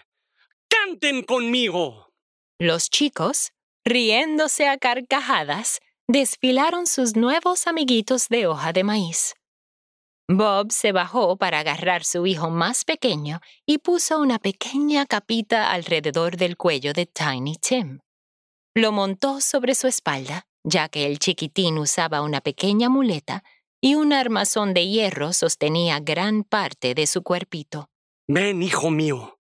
canten 0.68 1.22
conmigo. 1.22 2.12
Los 2.58 2.90
chicos, 2.90 3.52
riéndose 3.84 4.68
a 4.68 4.76
carcajadas, 4.76 5.80
desfilaron 6.08 6.86
sus 6.86 7.16
nuevos 7.16 7.66
amiguitos 7.66 8.28
de 8.28 8.46
hoja 8.46 8.72
de 8.72 8.84
maíz. 8.84 9.37
Bob 10.30 10.72
se 10.72 10.92
bajó 10.92 11.38
para 11.38 11.60
agarrar 11.60 12.04
su 12.04 12.26
hijo 12.26 12.50
más 12.50 12.84
pequeño 12.84 13.40
y 13.64 13.78
puso 13.78 14.20
una 14.20 14.38
pequeña 14.38 15.06
capita 15.06 15.72
alrededor 15.72 16.36
del 16.36 16.58
cuello 16.58 16.92
de 16.92 17.06
Tiny 17.06 17.56
Tim. 17.56 18.00
Lo 18.74 18.92
montó 18.92 19.40
sobre 19.40 19.74
su 19.74 19.86
espalda, 19.86 20.46
ya 20.64 20.90
que 20.90 21.06
el 21.06 21.18
chiquitín 21.18 21.78
usaba 21.78 22.20
una 22.20 22.42
pequeña 22.42 22.90
muleta 22.90 23.42
y 23.80 23.94
un 23.94 24.12
armazón 24.12 24.74
de 24.74 24.86
hierro 24.86 25.32
sostenía 25.32 25.98
gran 26.00 26.44
parte 26.44 26.94
de 26.94 27.06
su 27.06 27.22
cuerpito. 27.22 27.88
Ven, 28.28 28.62
hijo 28.62 28.90
mío. 28.90 29.38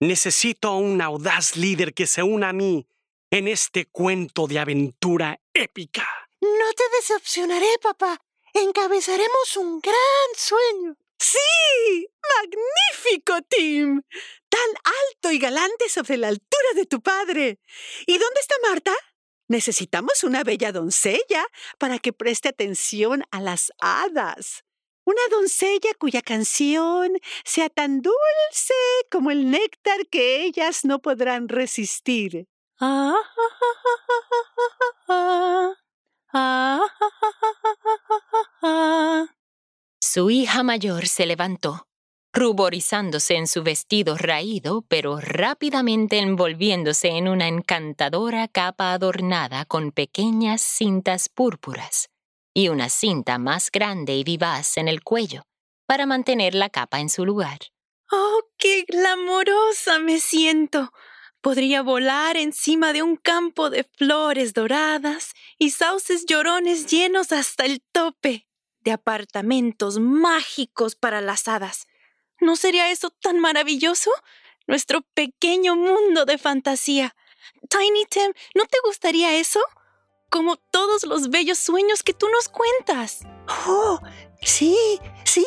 Necesito 0.00 0.76
un 0.76 1.00
audaz 1.00 1.56
líder 1.56 1.94
que 1.94 2.06
se 2.06 2.22
una 2.22 2.50
a 2.50 2.52
mí 2.52 2.86
en 3.30 3.48
este 3.48 3.86
cuento 3.86 4.46
de 4.48 4.58
aventura 4.58 5.40
épica. 5.54 6.06
No 6.42 6.72
te 6.76 6.84
decepcionaré, 6.98 7.68
papá. 7.82 8.20
Encabezaremos 8.54 9.56
un 9.56 9.80
gran 9.80 10.28
sueño. 10.36 10.96
¡Sí! 11.18 12.08
¡Magnífico, 12.38 13.42
Tim! 13.48 14.02
Tan 14.48 14.68
alto 15.10 15.32
y 15.32 15.38
galante 15.38 15.88
sobre 15.88 16.16
la 16.16 16.28
altura 16.28 16.68
de 16.76 16.86
tu 16.86 17.00
padre. 17.00 17.58
¿Y 18.06 18.18
dónde 18.18 18.40
está 18.40 18.54
Marta? 18.68 18.92
Necesitamos 19.48 20.22
una 20.22 20.44
bella 20.44 20.70
doncella 20.70 21.46
para 21.78 21.98
que 21.98 22.12
preste 22.12 22.48
atención 22.48 23.24
a 23.32 23.40
las 23.40 23.72
hadas. 23.80 24.64
Una 25.04 25.20
doncella 25.30 25.92
cuya 25.98 26.22
canción 26.22 27.18
sea 27.44 27.68
tan 27.68 28.02
dulce 28.02 28.74
como 29.10 29.32
el 29.32 29.50
néctar 29.50 30.06
que 30.06 30.44
ellas 30.44 30.84
no 30.84 31.00
podrán 31.00 31.48
resistir. 31.48 32.46
Ah, 32.80 33.16
Su 40.00 40.30
hija 40.30 40.64
mayor 40.64 41.06
se 41.06 41.26
levantó, 41.26 41.86
ruborizándose 42.32 43.36
en 43.36 43.46
su 43.46 43.62
vestido 43.62 44.16
raído, 44.16 44.82
pero 44.88 45.20
rápidamente 45.20 46.18
envolviéndose 46.18 47.10
en 47.10 47.28
una 47.28 47.46
encantadora 47.46 48.48
capa 48.48 48.92
adornada 48.92 49.64
con 49.64 49.92
pequeñas 49.92 50.60
cintas 50.60 51.28
púrpuras 51.28 52.08
y 52.52 52.68
una 52.68 52.88
cinta 52.88 53.38
más 53.38 53.70
grande 53.70 54.16
y 54.16 54.24
vivaz 54.24 54.76
en 54.76 54.88
el 54.88 55.04
cuello 55.04 55.42
para 55.86 56.06
mantener 56.06 56.54
la 56.54 56.68
capa 56.68 57.00
en 57.00 57.10
su 57.10 57.24
lugar. 57.24 57.58
¡Oh, 58.10 58.40
qué 58.58 58.84
glamorosa 58.88 60.00
me 60.00 60.18
siento! 60.18 60.90
Podría 61.44 61.82
volar 61.82 62.38
encima 62.38 62.94
de 62.94 63.02
un 63.02 63.16
campo 63.16 63.68
de 63.68 63.84
flores 63.84 64.54
doradas 64.54 65.34
y 65.58 65.72
sauces 65.72 66.24
llorones 66.24 66.86
llenos 66.86 67.32
hasta 67.32 67.66
el 67.66 67.82
tope 67.92 68.48
de 68.80 68.92
apartamentos 68.92 69.98
mágicos 69.98 70.94
para 70.94 71.20
las 71.20 71.46
hadas. 71.46 71.86
¿No 72.40 72.56
sería 72.56 72.90
eso 72.90 73.10
tan 73.10 73.40
maravilloso? 73.40 74.10
Nuestro 74.66 75.02
pequeño 75.12 75.76
mundo 75.76 76.24
de 76.24 76.38
fantasía. 76.38 77.14
Tiny 77.68 78.06
Tim, 78.08 78.32
¿no 78.54 78.64
te 78.64 78.78
gustaría 78.82 79.36
eso? 79.36 79.60
Como 80.30 80.56
todos 80.56 81.04
los 81.04 81.28
bellos 81.28 81.58
sueños 81.58 82.02
que 82.02 82.14
tú 82.14 82.26
nos 82.30 82.48
cuentas. 82.48 83.20
Oh, 83.66 84.00
sí, 84.40 84.98
sí. 85.24 85.44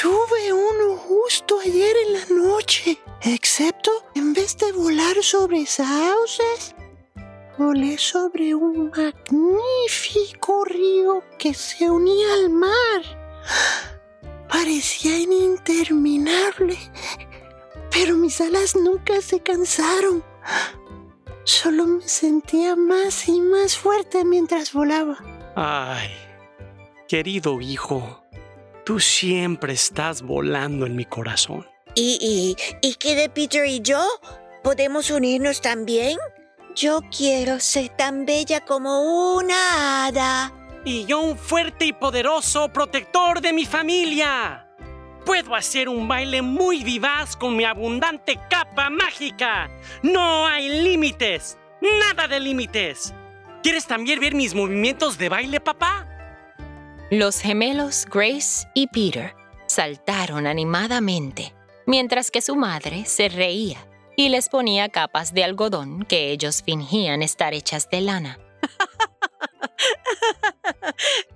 Tuve 0.00 0.52
uno 0.52 0.96
justo 0.96 1.58
ayer 1.58 1.96
en 2.06 2.12
la 2.12 2.44
noche. 2.44 2.98
Excepto, 3.22 3.90
en 4.14 4.32
vez 4.32 4.56
de 4.56 4.70
volar 4.70 5.16
sobre 5.22 5.66
sauces, 5.66 6.76
volé 7.58 7.98
sobre 7.98 8.54
un 8.54 8.90
magnífico 8.90 10.64
río 10.66 11.24
que 11.36 11.52
se 11.52 11.90
unía 11.90 12.32
al 12.34 12.48
mar. 12.48 13.02
Parecía 14.48 15.18
interminable, 15.18 16.78
pero 17.90 18.14
mis 18.14 18.40
alas 18.40 18.76
nunca 18.76 19.20
se 19.20 19.40
cansaron. 19.40 20.22
Solo 21.42 21.86
me 21.86 22.06
sentía 22.06 22.76
más 22.76 23.26
y 23.26 23.40
más 23.40 23.76
fuerte 23.76 24.24
mientras 24.24 24.72
volaba. 24.72 25.16
Ay, 25.56 26.10
querido 27.08 27.60
hijo, 27.60 28.27
tú 28.88 28.98
siempre 28.98 29.74
estás 29.74 30.22
volando 30.22 30.86
en 30.86 30.96
mi 30.96 31.04
corazón. 31.04 31.66
¿Y, 31.94 32.56
y, 32.80 32.88
y 32.88 32.94
qué 32.94 33.14
de 33.16 33.28
Peter 33.28 33.66
y 33.66 33.82
yo? 33.82 34.02
¿Podemos 34.64 35.10
unirnos 35.10 35.60
también? 35.60 36.16
Yo 36.74 37.00
quiero 37.14 37.60
ser 37.60 37.90
tan 37.90 38.24
bella 38.24 38.64
como 38.64 39.34
una 39.36 40.06
hada. 40.06 40.54
Y 40.86 41.04
yo 41.04 41.20
un 41.20 41.36
fuerte 41.36 41.84
y 41.84 41.92
poderoso 41.92 42.70
protector 42.70 43.42
de 43.42 43.52
mi 43.52 43.66
familia. 43.66 44.66
Puedo 45.26 45.54
hacer 45.54 45.90
un 45.90 46.08
baile 46.08 46.40
muy 46.40 46.82
vivaz 46.82 47.36
con 47.36 47.56
mi 47.56 47.64
abundante 47.64 48.40
capa 48.48 48.88
mágica. 48.88 49.68
No 50.02 50.46
hay 50.46 50.82
límites. 50.82 51.58
Nada 51.82 52.26
de 52.26 52.40
límites. 52.40 53.12
¿Quieres 53.62 53.86
también 53.86 54.18
ver 54.18 54.34
mis 54.34 54.54
movimientos 54.54 55.18
de 55.18 55.28
baile, 55.28 55.60
papá? 55.60 56.07
Los 57.10 57.40
gemelos 57.40 58.04
Grace 58.04 58.68
y 58.74 58.86
Peter 58.88 59.34
saltaron 59.66 60.46
animadamente, 60.46 61.54
mientras 61.86 62.30
que 62.30 62.42
su 62.42 62.54
madre 62.54 63.06
se 63.06 63.30
reía 63.30 63.78
y 64.14 64.28
les 64.28 64.50
ponía 64.50 64.90
capas 64.90 65.32
de 65.32 65.42
algodón 65.42 66.04
que 66.04 66.30
ellos 66.30 66.62
fingían 66.62 67.22
estar 67.22 67.54
hechas 67.54 67.88
de 67.88 68.02
lana. 68.02 68.38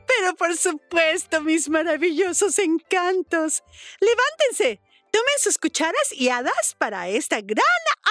Pero 0.06 0.36
por 0.36 0.54
supuesto, 0.58 1.40
mis 1.40 1.70
maravillosos 1.70 2.58
encantos. 2.58 3.62
Levántense, 3.98 4.78
tomen 5.10 5.38
sus 5.38 5.56
cucharas 5.56 6.12
y 6.12 6.28
hadas 6.28 6.76
para 6.76 7.08
esta 7.08 7.40
gran 7.40 7.64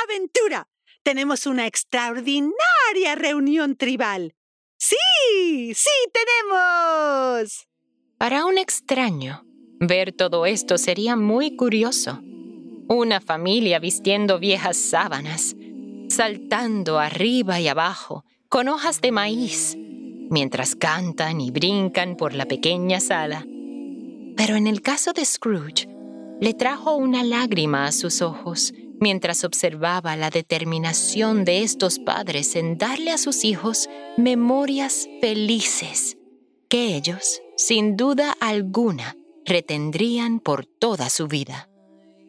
aventura. 0.04 0.68
Tenemos 1.04 1.46
una 1.46 1.68
extraordinaria 1.68 3.14
reunión 3.16 3.76
tribal. 3.76 4.34
Sí, 4.84 5.76
sí, 5.76 5.92
tenemos. 6.12 7.68
Para 8.18 8.46
un 8.46 8.58
extraño, 8.58 9.46
ver 9.80 10.12
todo 10.12 10.48
esto 10.48 10.80
sería 10.80 11.16
muy 11.16 11.56
curioso. 11.56 12.20
Una 12.88 13.22
familia 13.22 13.78
vistiendo 13.78 14.40
viejas 14.40 14.78
sábanas, 14.78 15.56
saltando 16.10 16.98
arriba 16.98 17.60
y 17.60 17.68
abajo 17.68 18.26
con 18.50 18.70
hojas 18.70 19.02
de 19.02 19.12
maíz, 19.12 19.78
mientras 19.78 20.76
cantan 20.76 21.42
y 21.42 21.52
brincan 21.52 22.18
por 22.18 22.34
la 22.34 22.48
pequeña 22.48 23.00
sala. 23.00 23.46
Pero 24.36 24.56
en 24.56 24.66
el 24.66 24.82
caso 24.82 25.14
de 25.14 25.26
Scrooge, 25.26 25.88
le 26.40 26.56
trajo 26.56 26.96
una 26.96 27.24
lágrima 27.24 27.86
a 27.86 27.92
sus 27.92 28.24
ojos 28.24 28.74
mientras 29.02 29.44
observaba 29.44 30.16
la 30.16 30.30
determinación 30.30 31.44
de 31.44 31.64
estos 31.64 32.00
padres 32.00 32.56
en 32.56 32.78
darle 32.78 33.12
a 33.12 33.18
sus 33.18 33.44
hijos 33.44 33.90
memorias 34.16 35.10
felices 35.20 36.18
que 36.70 36.96
ellos, 36.96 37.42
sin 37.58 37.98
duda 37.98 38.34
alguna, 38.40 39.18
retendrían 39.46 40.40
por 40.40 40.66
toda 40.66 41.10
su 41.10 41.28
vida. 41.28 41.68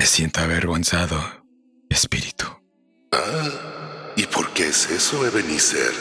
Me 0.01 0.07
siento 0.07 0.41
avergonzado, 0.41 1.17
espíritu. 1.89 2.47
Ah, 3.13 4.13
¿y 4.17 4.27
por 4.27 4.53
qué 4.53 4.67
es 4.67 4.91
eso, 4.91 5.25
Ebenezer? 5.25 5.93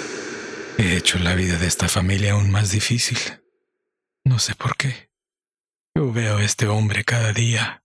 He 0.80 0.98
hecho 0.98 1.20
la 1.20 1.36
vida 1.36 1.60
de 1.60 1.68
esta 1.68 1.88
familia 1.88 2.34
aún 2.34 2.50
más 2.50 2.72
difícil. 2.72 3.20
No 4.26 4.40
sé 4.40 4.56
por 4.56 4.76
qué. 4.76 5.12
Yo 5.94 6.12
veo 6.12 6.38
a 6.38 6.44
este 6.44 6.66
hombre 6.68 7.04
cada 7.04 7.34
día. 7.34 7.84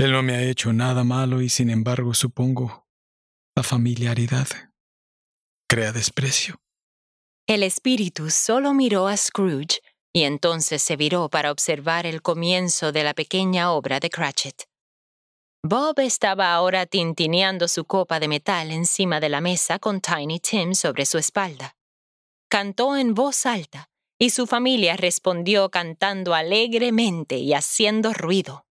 Él 0.00 0.12
no 0.12 0.22
me 0.22 0.34
ha 0.34 0.42
hecho 0.42 0.72
nada 0.72 1.04
malo 1.04 1.42
y 1.42 1.50
sin 1.50 1.68
embargo 1.68 2.14
supongo 2.14 2.86
la 3.54 3.62
familiaridad 3.62 4.48
crea 5.68 5.92
desprecio. 5.92 6.56
El 7.46 7.62
espíritu 7.62 8.30
solo 8.30 8.72
miró 8.72 9.08
a 9.08 9.16
Scrooge 9.18 9.82
y 10.14 10.22
entonces 10.22 10.80
se 10.80 10.96
viró 10.96 11.28
para 11.28 11.52
observar 11.52 12.06
el 12.06 12.22
comienzo 12.22 12.92
de 12.92 13.04
la 13.04 13.12
pequeña 13.12 13.72
obra 13.72 14.00
de 14.00 14.08
Cratchit. 14.08 14.62
Bob 15.62 16.00
estaba 16.00 16.54
ahora 16.54 16.86
tintineando 16.86 17.68
su 17.68 17.84
copa 17.84 18.20
de 18.20 18.28
metal 18.28 18.70
encima 18.70 19.20
de 19.20 19.28
la 19.28 19.42
mesa 19.42 19.78
con 19.78 20.00
Tiny 20.00 20.40
Tim 20.40 20.74
sobre 20.74 21.04
su 21.04 21.18
espalda. 21.18 21.76
Cantó 22.48 22.96
en 22.96 23.12
voz 23.14 23.44
alta 23.44 23.90
y 24.18 24.30
su 24.30 24.46
familia 24.46 24.96
respondió 24.96 25.68
cantando 25.68 26.32
alegremente 26.32 27.36
y 27.36 27.52
haciendo 27.52 28.14
ruido. 28.14 28.64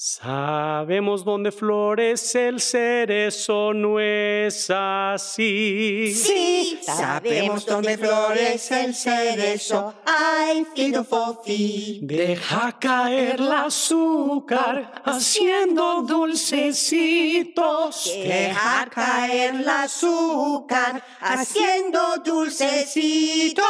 Sabemos 0.00 1.24
dónde 1.24 1.50
florece 1.50 2.46
el 2.46 2.60
cerezo, 2.60 3.74
¿no 3.74 3.98
es 3.98 4.70
así? 4.70 6.14
Sí, 6.14 6.78
sabemos 6.80 7.66
dónde 7.66 7.98
florece 7.98 8.84
el 8.84 8.94
cerezo. 8.94 9.92
Ay, 10.06 10.64
fido 10.72 11.02
fofi. 11.02 11.98
Deja 12.00 12.78
caer 12.78 13.40
el 13.40 13.50
azúcar 13.50 15.02
haciendo 15.04 16.02
dulcecitos. 16.02 18.04
Deja 18.04 18.88
caer 18.88 19.56
el 19.56 19.68
azúcar 19.68 21.02
haciendo 21.20 22.18
dulcecitos. 22.24 23.66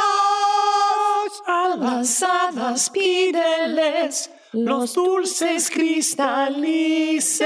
A 1.47 1.75
las 1.75 2.21
hadas 2.21 2.87
pídeles 2.91 4.29
los 4.53 4.95
dulces 4.95 5.69
cristalice. 5.69 7.45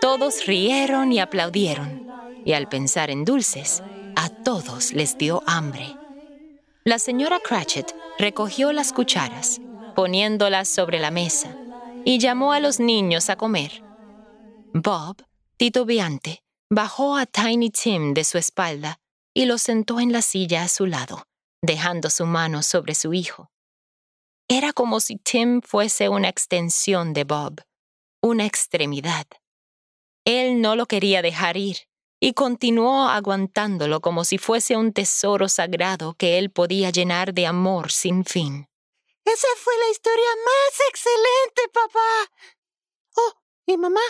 Todos 0.00 0.46
rieron 0.46 1.12
y 1.12 1.20
aplaudieron, 1.20 2.06
y 2.44 2.52
al 2.52 2.68
pensar 2.68 3.10
en 3.10 3.24
dulces, 3.24 3.82
a 4.14 4.28
todos 4.28 4.92
les 4.92 5.18
dio 5.18 5.42
hambre. 5.46 5.96
La 6.84 6.98
señora 6.98 7.40
Cratchit 7.40 7.86
recogió 8.18 8.72
las 8.72 8.92
cucharas, 8.92 9.60
poniéndolas 9.94 10.68
sobre 10.68 11.00
la 11.00 11.10
mesa, 11.10 11.56
y 12.04 12.18
llamó 12.18 12.52
a 12.52 12.60
los 12.60 12.80
niños 12.80 13.28
a 13.28 13.36
comer. 13.36 13.82
Bob, 14.72 15.16
titubeante, 15.56 16.42
bajó 16.70 17.16
a 17.16 17.26
Tiny 17.26 17.70
Tim 17.70 18.14
de 18.14 18.24
su 18.24 18.38
espalda 18.38 19.00
y 19.34 19.46
lo 19.46 19.58
sentó 19.58 20.00
en 20.00 20.12
la 20.12 20.22
silla 20.22 20.62
a 20.62 20.68
su 20.68 20.86
lado, 20.86 21.24
dejando 21.62 22.08
su 22.08 22.24
mano 22.24 22.62
sobre 22.62 22.94
su 22.94 23.12
hijo. 23.12 23.50
Era 24.48 24.72
como 24.72 25.00
si 25.00 25.16
Tim 25.16 25.60
fuese 25.60 26.08
una 26.08 26.28
extensión 26.28 27.12
de 27.12 27.24
Bob, 27.24 27.62
una 28.20 28.46
extremidad. 28.46 29.26
Él 30.24 30.60
no 30.60 30.76
lo 30.76 30.86
quería 30.86 31.20
dejar 31.20 31.56
ir 31.56 31.88
y 32.20 32.32
continuó 32.32 33.08
aguantándolo 33.08 34.00
como 34.00 34.24
si 34.24 34.38
fuese 34.38 34.76
un 34.76 34.92
tesoro 34.92 35.48
sagrado 35.48 36.14
que 36.14 36.38
él 36.38 36.50
podía 36.50 36.90
llenar 36.90 37.34
de 37.34 37.46
amor 37.46 37.90
sin 37.90 38.24
fin. 38.24 38.68
Esa 39.24 39.48
fue 39.56 39.76
la 39.78 39.88
historia 39.90 40.30
más 40.44 40.80
excelente, 40.90 41.68
papá. 41.72 42.32
Oh, 43.16 43.32
y 43.66 43.76
mamá, 43.76 44.00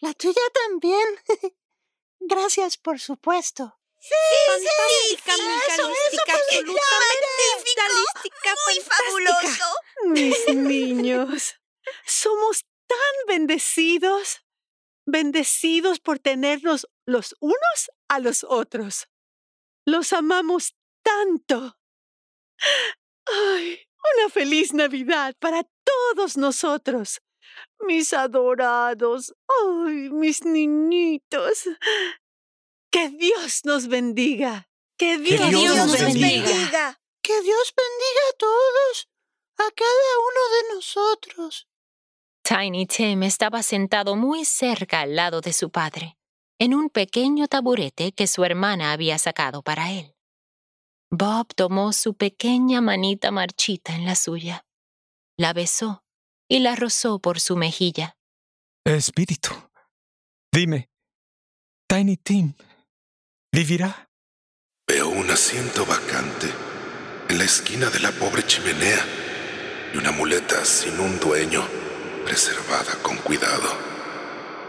la 0.00 0.12
tuya 0.12 0.42
también. 0.66 1.06
Gracias, 2.20 2.76
por 2.76 3.00
supuesto. 3.00 3.78
Sí, 3.98 4.14
fantástica, 4.46 5.36
sí, 5.36 5.46
fantástica, 5.76 6.34
absolutamente 6.34 7.42
fantástica, 7.76 8.54
muy 8.66 8.80
fabuloso. 8.80 9.66
Mis 10.06 10.48
somos 12.04 12.64
tan 12.86 13.26
bendecidos, 13.26 14.44
bendecidos 15.06 16.00
por 16.00 16.18
tenernos 16.18 16.86
los 17.06 17.34
unos 17.40 17.90
a 18.08 18.18
los 18.18 18.44
otros. 18.44 19.08
Los 19.86 20.12
amamos 20.12 20.74
tanto. 21.02 21.76
Ay, 23.26 23.80
una 24.16 24.28
feliz 24.30 24.72
Navidad 24.72 25.34
para 25.38 25.64
todos 25.84 26.36
nosotros. 26.36 27.20
Mis 27.80 28.12
adorados, 28.12 29.34
ay, 29.64 30.10
mis 30.10 30.44
niñitos. 30.44 31.64
Que 32.90 33.08
Dios 33.08 33.64
nos 33.64 33.88
bendiga. 33.88 34.68
Que 34.98 35.18
Dios, 35.18 35.40
Que 35.40 35.48
Dios 35.48 35.76
nos 35.76 35.86
nos 35.88 36.00
bendiga. 36.00 36.44
bendiga. 36.46 37.00
Que 37.22 37.40
Dios 37.40 37.74
bendiga 37.76 38.20
a 38.30 38.36
todos, 38.36 39.08
a 39.66 39.70
cada 39.70 40.18
uno 40.28 40.56
de 40.56 40.74
nosotros. 40.74 41.68
Tiny 42.42 42.86
Tim 42.86 43.22
estaba 43.22 43.62
sentado 43.62 44.16
muy 44.16 44.44
cerca 44.44 45.00
al 45.00 45.14
lado 45.14 45.40
de 45.40 45.52
su 45.52 45.70
padre, 45.70 46.18
en 46.58 46.74
un 46.74 46.90
pequeño 46.90 47.46
taburete 47.46 48.12
que 48.12 48.26
su 48.26 48.44
hermana 48.44 48.92
había 48.92 49.18
sacado 49.18 49.62
para 49.62 49.92
él. 49.92 50.14
Bob 51.10 51.54
tomó 51.54 51.92
su 51.92 52.14
pequeña 52.14 52.80
manita 52.80 53.30
marchita 53.30 53.94
en 53.94 54.06
la 54.06 54.16
suya, 54.16 54.66
la 55.36 55.52
besó 55.52 56.02
y 56.48 56.58
la 56.60 56.74
rozó 56.74 57.20
por 57.20 57.38
su 57.38 57.56
mejilla. 57.56 58.16
Espíritu, 58.84 59.50
dime, 60.52 60.90
Tiny 61.88 62.16
Tim, 62.16 62.54
¿vivirá? 63.52 64.10
Veo 64.88 65.08
un 65.10 65.30
asiento 65.30 65.86
vacante 65.86 66.48
en 67.28 67.38
la 67.38 67.44
esquina 67.44 67.88
de 67.88 68.00
la 68.00 68.10
pobre 68.10 68.44
chimenea 68.44 69.21
y 69.92 69.98
una 69.98 70.10
muleta 70.12 70.64
sin 70.64 70.98
un 70.98 71.18
dueño, 71.20 71.62
preservada 72.24 72.94
con 73.02 73.16
cuidado. 73.18 73.68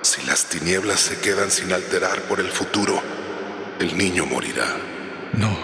Si 0.01 0.21
las 0.23 0.49
tinieblas 0.49 0.99
se 0.99 1.19
quedan 1.19 1.49
sin 1.49 1.71
alterar 1.71 2.21
por 2.23 2.39
el 2.39 2.49
futuro, 2.49 3.01
el 3.79 3.97
niño 3.97 4.25
morirá. 4.25 4.75
No, 5.33 5.57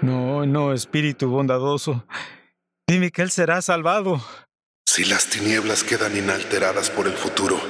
no, 0.00 0.46
no, 0.46 0.72
Espíritu 0.72 1.28
bondadoso. 1.28 2.04
Dime 2.86 3.10
que 3.10 3.22
él 3.22 3.30
será 3.30 3.62
salvado. 3.62 4.24
Si 4.86 5.04
las 5.04 5.26
tinieblas 5.26 5.84
quedan 5.84 6.16
inalteradas 6.16 6.90
por 6.90 7.06
el 7.06 7.14
futuro, 7.14 7.60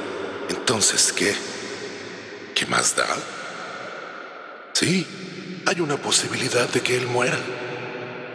entonces 0.48 1.12
¿qué? 1.12 1.34
¿Qué 2.54 2.66
más 2.66 2.96
da? 2.96 3.06
Sí, 4.72 5.06
hay 5.66 5.80
una 5.80 5.96
posibilidad 5.96 6.68
de 6.68 6.80
que 6.80 6.96
él 6.96 7.06
muera. 7.06 7.38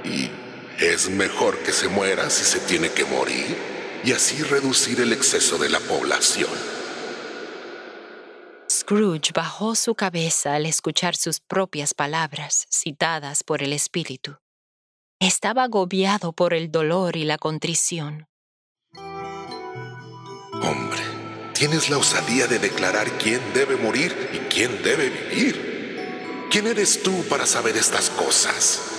Y 0.04 0.30
es 0.80 1.10
mejor 1.10 1.58
que 1.60 1.72
se 1.72 1.88
muera 1.88 2.30
si 2.30 2.44
se 2.44 2.60
tiene 2.60 2.90
que 2.90 3.06
morir 3.06 3.58
y 4.04 4.12
así 4.12 4.44
reducir 4.44 5.00
el 5.02 5.14
exceso 5.14 5.58
de 5.58 5.70
la 5.70 5.80
población. 5.80 6.50
Scrooge 8.70 9.32
bajó 9.34 9.76
su 9.76 9.96
cabeza 9.96 10.56
al 10.56 10.66
escuchar 10.66 11.16
sus 11.16 11.40
propias 11.40 11.94
palabras 11.94 12.68
citadas 12.70 13.44
por 13.44 13.64
el 13.64 13.74
Espíritu. 13.74 14.38
Estaba 15.20 15.64
agobiado 15.64 16.34
por 16.34 16.54
el 16.54 16.72
dolor 16.72 17.16
y 17.16 17.24
la 17.24 17.38
contrición. 17.38 18.28
Hombre, 20.62 21.02
tienes 21.54 21.90
la 21.90 21.98
osadía 21.98 22.48
de 22.48 22.60
declarar 22.60 23.10
quién 23.18 23.42
debe 23.54 23.78
morir 23.78 24.14
y 24.34 24.40
quién 24.54 24.84
debe 24.84 25.10
vivir. 25.10 26.48
¿Quién 26.52 26.68
eres 26.68 27.02
tú 27.02 27.24
para 27.30 27.46
saber 27.46 27.78
estas 27.78 28.10
cosas? 28.10 28.95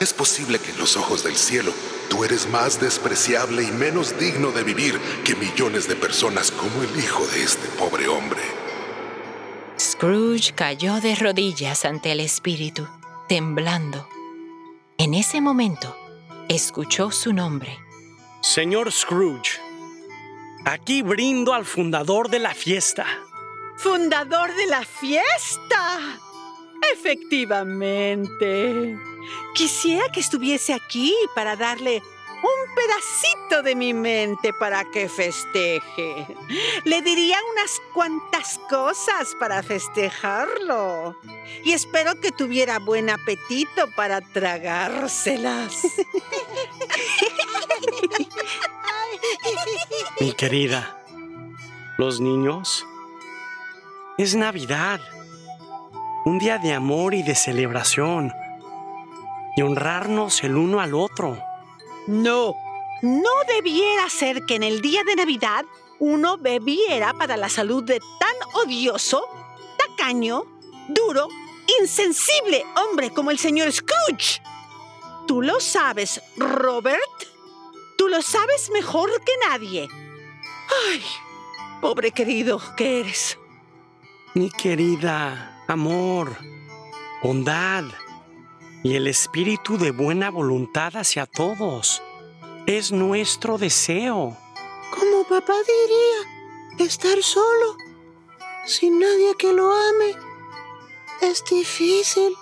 Es 0.00 0.14
posible 0.14 0.60
que 0.60 0.70
en 0.70 0.78
los 0.78 0.96
ojos 0.96 1.24
del 1.24 1.36
cielo 1.36 1.72
tú 2.08 2.22
eres 2.22 2.48
más 2.48 2.80
despreciable 2.80 3.64
y 3.64 3.72
menos 3.72 4.16
digno 4.18 4.52
de 4.52 4.62
vivir 4.62 4.96
que 5.24 5.34
millones 5.34 5.88
de 5.88 5.96
personas 5.96 6.52
como 6.52 6.82
el 6.82 6.98
hijo 6.98 7.26
de 7.26 7.42
este 7.42 7.66
pobre 7.76 8.06
hombre. 8.06 8.40
Scrooge 9.78 10.54
cayó 10.54 11.00
de 11.00 11.16
rodillas 11.16 11.84
ante 11.84 12.12
el 12.12 12.20
Espíritu, 12.20 12.86
temblando. 13.28 14.08
En 14.98 15.14
ese 15.14 15.40
momento, 15.40 15.96
escuchó 16.48 17.10
su 17.10 17.32
nombre. 17.32 17.76
Señor 18.40 18.92
Scrooge, 18.92 19.58
aquí 20.64 21.02
brindo 21.02 21.54
al 21.54 21.64
fundador 21.64 22.30
de 22.30 22.38
la 22.38 22.54
fiesta. 22.54 23.04
Fundador 23.76 24.54
de 24.54 24.66
la 24.66 24.84
fiesta. 24.84 25.98
Efectivamente. 26.92 28.96
Quisiera 29.54 30.10
que 30.10 30.20
estuviese 30.20 30.72
aquí 30.72 31.14
para 31.34 31.56
darle 31.56 32.02
un 32.42 32.74
pedacito 32.74 33.62
de 33.62 33.74
mi 33.74 33.92
mente 33.92 34.52
para 34.52 34.84
que 34.90 35.08
festeje. 35.08 36.26
Le 36.84 37.02
diría 37.02 37.38
unas 37.52 37.80
cuantas 37.92 38.60
cosas 38.70 39.34
para 39.40 39.62
festejarlo. 39.62 41.16
Y 41.64 41.72
espero 41.72 42.20
que 42.20 42.30
tuviera 42.30 42.78
buen 42.78 43.10
apetito 43.10 43.90
para 43.96 44.20
tragárselas. 44.20 45.82
Mi 50.20 50.32
querida, 50.32 51.02
los 51.96 52.20
niños, 52.20 52.86
es 54.16 54.34
Navidad, 54.36 55.00
un 56.24 56.38
día 56.38 56.58
de 56.58 56.72
amor 56.72 57.14
y 57.14 57.22
de 57.22 57.34
celebración, 57.34 58.32
y 59.58 59.62
honrarnos 59.62 60.44
el 60.44 60.56
uno 60.56 60.80
al 60.80 60.94
otro. 60.94 61.36
No, 62.06 62.54
no 63.02 63.30
debiera 63.48 64.08
ser 64.08 64.46
que 64.46 64.54
en 64.54 64.62
el 64.62 64.80
día 64.80 65.02
de 65.02 65.16
Navidad 65.16 65.64
uno 65.98 66.38
bebiera 66.38 67.12
para 67.14 67.36
la 67.36 67.48
salud 67.48 67.82
de 67.82 67.98
tan 68.20 68.36
odioso, 68.54 69.26
tacaño, 69.76 70.44
duro, 70.86 71.26
insensible 71.80 72.64
hombre 72.76 73.10
como 73.10 73.32
el 73.32 73.40
señor 73.40 73.72
Scrooge. 73.72 74.40
Tú 75.26 75.42
lo 75.42 75.58
sabes, 75.58 76.22
Robert. 76.36 77.26
Tú 77.96 78.06
lo 78.06 78.22
sabes 78.22 78.70
mejor 78.70 79.10
que 79.24 79.32
nadie. 79.48 79.88
Ay, 80.88 81.02
pobre 81.80 82.12
querido 82.12 82.62
que 82.76 83.00
eres. 83.00 83.36
Mi 84.34 84.50
querida, 84.50 85.64
amor, 85.66 86.36
bondad 87.24 87.86
y 88.82 88.94
el 88.94 89.06
espíritu 89.06 89.76
de 89.78 89.90
buena 89.90 90.30
voluntad 90.30 90.96
hacia 90.96 91.26
todos 91.26 92.02
es 92.66 92.92
nuestro 92.92 93.58
deseo. 93.58 94.36
Como 94.90 95.24
papá 95.28 95.54
diría, 95.54 96.86
estar 96.86 97.22
solo, 97.22 97.76
sin 98.66 98.98
nadie 98.98 99.34
que 99.38 99.52
lo 99.52 99.72
ame, 99.72 100.16
es 101.22 101.44
difícil. 101.44 102.34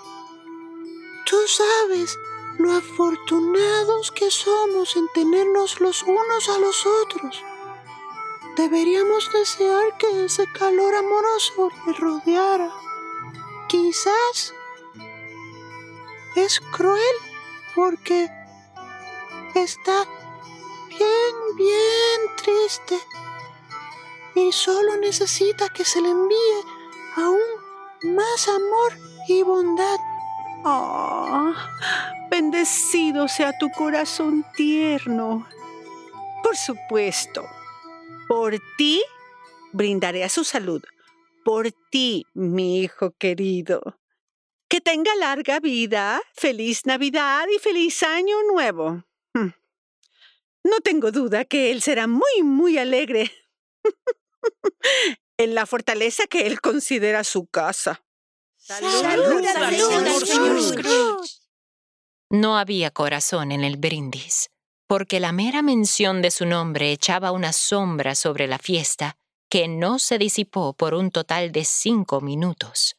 Tú 1.25 1.37
sabes 1.47 2.17
lo 2.59 2.73
afortunados 2.73 4.11
que 4.11 4.29
somos 4.31 4.95
en 4.95 5.07
tenernos 5.13 5.79
los 5.79 6.03
unos 6.03 6.49
a 6.49 6.59
los 6.59 6.85
otros. 6.85 7.43
Deberíamos 8.55 9.31
desear 9.31 9.97
que 9.97 10.25
ese 10.25 10.45
calor 10.51 10.95
amoroso 10.95 11.69
le 11.85 11.93
rodeara. 11.93 12.71
Quizás 13.67 14.53
es 16.35 16.59
cruel 16.59 17.15
porque 17.75 18.29
está 19.55 20.05
bien, 20.89 21.55
bien 21.57 22.35
triste 22.35 22.99
y 24.35 24.51
solo 24.51 24.97
necesita 24.97 25.69
que 25.69 25.83
se 25.83 26.01
le 26.01 26.09
envíe 26.09 26.63
aún 27.15 28.15
más 28.15 28.47
amor 28.47 28.93
y 29.27 29.43
bondad. 29.43 29.97
Oh, 30.63 31.53
bendecido 32.29 33.27
sea 33.27 33.57
tu 33.57 33.69
corazón 33.71 34.45
tierno. 34.55 35.47
Por 36.43 36.55
supuesto, 36.55 37.43
por 38.27 38.55
ti 38.77 39.03
brindaré 39.73 40.23
a 40.23 40.29
su 40.29 40.43
salud. 40.43 40.83
Por 41.43 41.71
ti, 41.91 42.25
mi 42.33 42.81
hijo 42.81 43.11
querido. 43.17 43.97
Que 44.69 44.81
tenga 44.81 45.15
larga 45.15 45.59
vida, 45.59 46.21
feliz 46.33 46.85
Navidad 46.85 47.45
y 47.55 47.59
feliz 47.59 48.03
Año 48.03 48.35
Nuevo. 48.51 49.03
Hmm. 49.33 49.51
No 50.63 50.81
tengo 50.81 51.11
duda 51.11 51.45
que 51.45 51.71
él 51.71 51.81
será 51.81 52.07
muy, 52.07 52.43
muy 52.43 52.77
alegre 52.77 53.31
en 55.37 55.55
la 55.55 55.65
fortaleza 55.65 56.27
que 56.27 56.45
él 56.47 56.59
considera 56.59 57.23
su 57.23 57.47
casa. 57.47 58.03
Salud, 58.57 58.89
No 62.29 62.57
había 62.57 62.91
corazón 62.91 63.53
en 63.53 63.63
el 63.63 63.77
brindis, 63.77 64.49
porque 64.87 65.21
la 65.21 65.31
mera 65.31 65.61
mención 65.61 66.21
de 66.21 66.31
su 66.31 66.45
nombre 66.45 66.91
echaba 66.91 67.31
una 67.31 67.53
sombra 67.53 68.15
sobre 68.15 68.47
la 68.47 68.59
fiesta 68.59 69.15
que 69.49 69.69
no 69.69 69.99
se 69.99 70.17
disipó 70.17 70.73
por 70.73 70.93
un 70.93 71.11
total 71.11 71.53
de 71.53 71.63
cinco 71.63 72.19
minutos. 72.19 72.96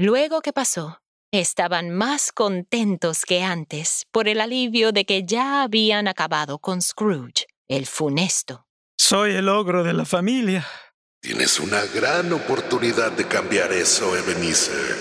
Luego 0.00 0.42
que 0.42 0.52
pasó, 0.52 1.00
estaban 1.32 1.90
más 1.90 2.30
contentos 2.30 3.24
que 3.24 3.42
antes 3.42 4.06
por 4.12 4.28
el 4.28 4.40
alivio 4.40 4.92
de 4.92 5.04
que 5.04 5.24
ya 5.24 5.64
habían 5.64 6.06
acabado 6.06 6.60
con 6.60 6.80
Scrooge, 6.80 7.48
el 7.66 7.84
funesto. 7.84 8.64
Soy 8.96 9.34
el 9.34 9.48
ogro 9.48 9.82
de 9.82 9.94
la 9.94 10.04
familia. 10.04 10.64
Tienes 11.20 11.58
una 11.58 11.82
gran 11.86 12.32
oportunidad 12.32 13.10
de 13.10 13.26
cambiar 13.26 13.72
eso, 13.72 14.16
Ebenezer. 14.16 14.96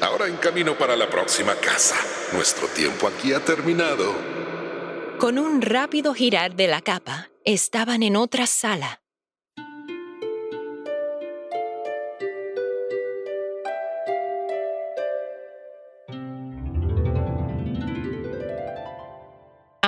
Ahora 0.00 0.28
en 0.28 0.36
camino 0.36 0.78
para 0.78 0.94
la 0.94 1.10
próxima 1.10 1.56
casa. 1.56 1.96
Nuestro 2.32 2.68
tiempo 2.68 3.08
aquí 3.08 3.32
ha 3.32 3.44
terminado. 3.44 4.14
Con 5.18 5.40
un 5.40 5.62
rápido 5.62 6.14
girar 6.14 6.54
de 6.54 6.68
la 6.68 6.80
capa, 6.80 7.28
estaban 7.44 8.04
en 8.04 8.14
otra 8.14 8.46
sala, 8.46 9.02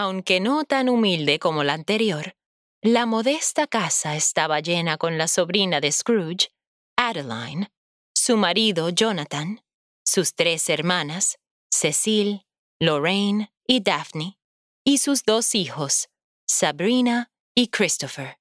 Aunque 0.02 0.40
no 0.40 0.64
tan 0.64 0.88
humilde 0.88 1.38
como 1.38 1.62
la 1.62 1.74
anterior, 1.74 2.34
la 2.80 3.04
modesta 3.04 3.66
casa 3.66 4.16
estaba 4.16 4.60
llena 4.60 4.96
con 4.96 5.18
la 5.18 5.28
sobrina 5.28 5.78
de 5.82 5.92
Scrooge, 5.92 6.48
Adeline, 6.96 7.70
su 8.14 8.38
marido 8.38 8.88
Jonathan, 8.88 9.62
sus 10.02 10.34
tres 10.34 10.70
hermanas, 10.70 11.38
Cecil, 11.70 12.46
Lorraine 12.80 13.52
y 13.66 13.82
Daphne, 13.82 14.38
y 14.84 14.96
sus 14.96 15.22
dos 15.24 15.54
hijos, 15.54 16.08
Sabrina 16.48 17.30
y 17.54 17.68
Christopher. 17.68 18.38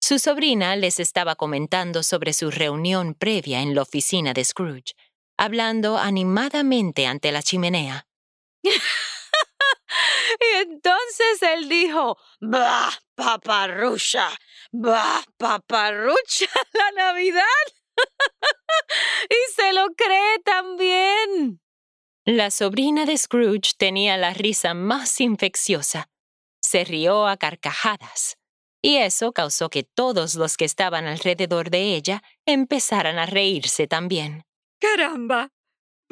Su 0.00 0.18
sobrina 0.18 0.76
les 0.76 0.98
estaba 0.98 1.36
comentando 1.36 2.02
sobre 2.02 2.32
su 2.32 2.50
reunión 2.50 3.12
previa 3.12 3.60
en 3.60 3.74
la 3.74 3.82
oficina 3.82 4.32
de 4.32 4.46
Scrooge, 4.46 4.94
hablando 5.36 5.98
animadamente 5.98 7.06
ante 7.06 7.32
la 7.32 7.42
chimenea. 7.42 8.06
Y 10.40 10.56
entonces 10.62 11.42
él 11.42 11.68
dijo, 11.68 12.16
¡Bah, 12.40 12.90
paparrucha! 13.14 14.28
¡Bah, 14.72 15.22
paparrucha! 15.36 16.46
¡La 16.72 16.90
Navidad! 16.92 17.44
y 19.30 19.52
se 19.54 19.72
lo 19.72 19.88
cree 19.96 20.38
también. 20.44 21.60
La 22.24 22.50
sobrina 22.50 23.06
de 23.06 23.16
Scrooge 23.16 23.72
tenía 23.76 24.16
la 24.16 24.32
risa 24.32 24.74
más 24.74 25.20
infecciosa. 25.20 26.08
Se 26.62 26.84
rió 26.84 27.26
a 27.26 27.36
carcajadas. 27.36 28.36
Y 28.82 28.96
eso 28.96 29.32
causó 29.32 29.68
que 29.68 29.82
todos 29.82 30.36
los 30.36 30.56
que 30.56 30.64
estaban 30.64 31.06
alrededor 31.06 31.70
de 31.70 31.94
ella 31.94 32.22
empezaran 32.46 33.18
a 33.18 33.26
reírse 33.26 33.86
también. 33.86 34.44
¡Caramba! 34.80 35.50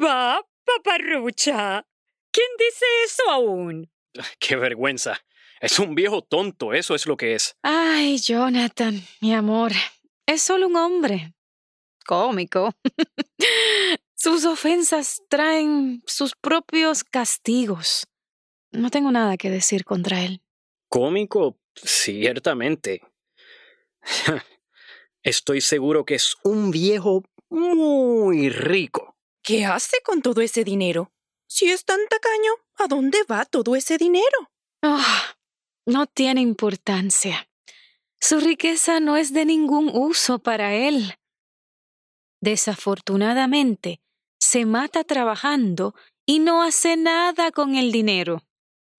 ¡Va, 0.01 0.41
paparrucha! 0.65 1.88
¿Quién 2.31 2.47
dice 2.57 2.85
eso 3.05 3.29
aún? 3.29 3.91
¡Qué 4.39 4.55
vergüenza! 4.55 5.19
Es 5.61 5.79
un 5.79 5.93
viejo 5.93 6.21
tonto, 6.21 6.73
eso 6.73 6.95
es 6.95 7.05
lo 7.05 7.17
que 7.17 7.35
es. 7.35 7.55
Ay, 7.63 8.17
Jonathan, 8.17 9.01
mi 9.19 9.33
amor, 9.33 9.71
es 10.25 10.41
solo 10.41 10.67
un 10.67 10.77
hombre. 10.77 11.33
Cómico. 12.05 12.73
sus 14.15 14.45
ofensas 14.45 15.21
traen 15.27 16.01
sus 16.05 16.33
propios 16.35 17.03
castigos. 17.03 18.07
No 18.71 18.89
tengo 18.89 19.11
nada 19.11 19.35
que 19.37 19.49
decir 19.49 19.83
contra 19.83 20.23
él. 20.23 20.41
Cómico, 20.87 21.59
ciertamente. 21.75 23.01
Estoy 25.23 25.61
seguro 25.61 26.05
que 26.05 26.15
es 26.15 26.35
un 26.43 26.71
viejo 26.71 27.23
muy 27.49 28.49
rico. 28.49 29.17
¿Qué 29.43 29.65
hace 29.65 29.97
con 30.03 30.21
todo 30.21 30.41
ese 30.41 30.63
dinero? 30.63 31.11
Si 31.49 31.69
es 31.71 31.83
tan 31.83 31.99
tacaño, 32.07 32.51
¿a 32.75 32.87
dónde 32.87 33.23
va 33.23 33.43
todo 33.43 33.75
ese 33.75 33.97
dinero? 33.97 34.51
Ah, 34.83 35.35
no 35.87 36.05
tiene 36.05 36.41
importancia. 36.41 37.49
Su 38.21 38.39
riqueza 38.39 38.99
no 38.99 39.17
es 39.17 39.33
de 39.33 39.45
ningún 39.45 39.89
uso 39.91 40.37
para 40.37 40.75
él. 40.75 41.15
Desafortunadamente, 42.39 43.99
se 44.39 44.65
mata 44.65 45.03
trabajando 45.03 45.95
y 46.25 46.37
no 46.37 46.61
hace 46.61 46.95
nada 46.97 47.51
con 47.51 47.73
el 47.73 47.91
dinero. 47.91 48.43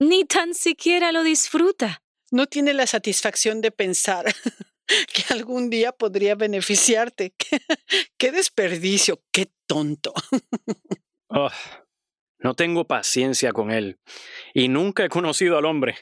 Ni 0.01 0.25
tan 0.25 0.55
siquiera 0.55 1.13
lo 1.13 1.23
disfruta. 1.23 2.03
No 2.33 2.49
tiene 2.49 2.75
la 2.75 2.89
satisfacción 2.89 3.61
de 3.61 3.71
pensar 3.71 4.27
que 4.87 5.25
algún 5.33 5.71
día 5.71 5.93
podría 5.93 6.35
beneficiarte. 6.35 7.33
qué 8.19 8.33
desperdicio, 8.33 9.23
qué 9.31 9.53
tonto. 9.69 10.13
Oh, 11.29 11.49
no 12.41 12.55
tengo 12.55 12.87
paciencia 12.87 13.53
con 13.53 13.71
él, 13.71 13.99
y 14.55 14.69
nunca 14.69 15.05
he 15.05 15.09
conocido 15.09 15.59
al 15.59 15.65
hombre. 15.65 15.97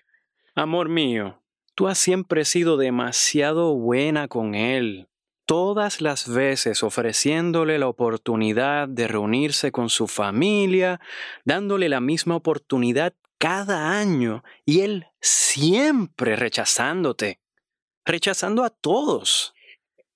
Amor 0.55 0.89
mío, 0.89 1.43
tú 1.75 1.89
has 1.89 1.99
siempre 1.99 2.45
sido 2.45 2.77
demasiado 2.77 3.75
buena 3.75 4.29
con 4.29 4.55
él, 4.55 5.09
todas 5.49 6.01
las 6.01 6.29
veces 6.29 6.83
ofreciéndole 6.83 7.79
la 7.79 7.89
oportunidad 7.89 8.87
de 8.87 9.09
reunirse 9.09 9.73
con 9.73 9.89
su 9.89 10.07
familia, 10.07 11.01
dándole 11.45 11.89
la 11.89 12.01
misma 12.01 12.37
oportunidad 12.37 13.15
cada 13.39 13.99
año, 13.99 14.45
y 14.65 14.81
él 14.81 15.07
siempre 15.21 16.37
rechazándote, 16.37 17.41
rechazando 18.05 18.65
a 18.65 18.71
todos. 18.71 19.55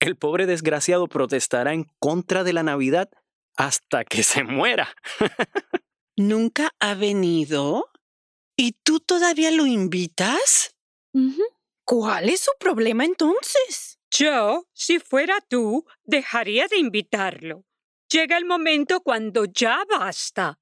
El 0.00 0.16
pobre 0.16 0.46
desgraciado 0.46 1.06
protestará 1.06 1.72
en 1.72 1.86
contra 1.98 2.42
de 2.44 2.52
la 2.52 2.64
Navidad 2.64 3.08
hasta 3.56 4.04
que 4.04 4.22
se 4.22 4.42
muera. 4.42 4.94
¿Nunca 6.16 6.70
ha 6.78 6.94
venido? 6.94 7.90
¿Y 8.56 8.72
tú 8.72 9.00
todavía 9.00 9.50
lo 9.50 9.66
invitas? 9.66 10.76
¿Cuál 11.84 12.28
es 12.28 12.40
su 12.40 12.50
problema 12.58 13.04
entonces? 13.04 13.98
Yo, 14.10 14.68
si 14.74 14.98
fuera 14.98 15.40
tú, 15.48 15.86
dejaría 16.04 16.68
de 16.68 16.76
invitarlo. 16.76 17.64
Llega 18.10 18.36
el 18.36 18.44
momento 18.44 19.00
cuando 19.00 19.46
ya 19.46 19.84
basta. 19.88 20.60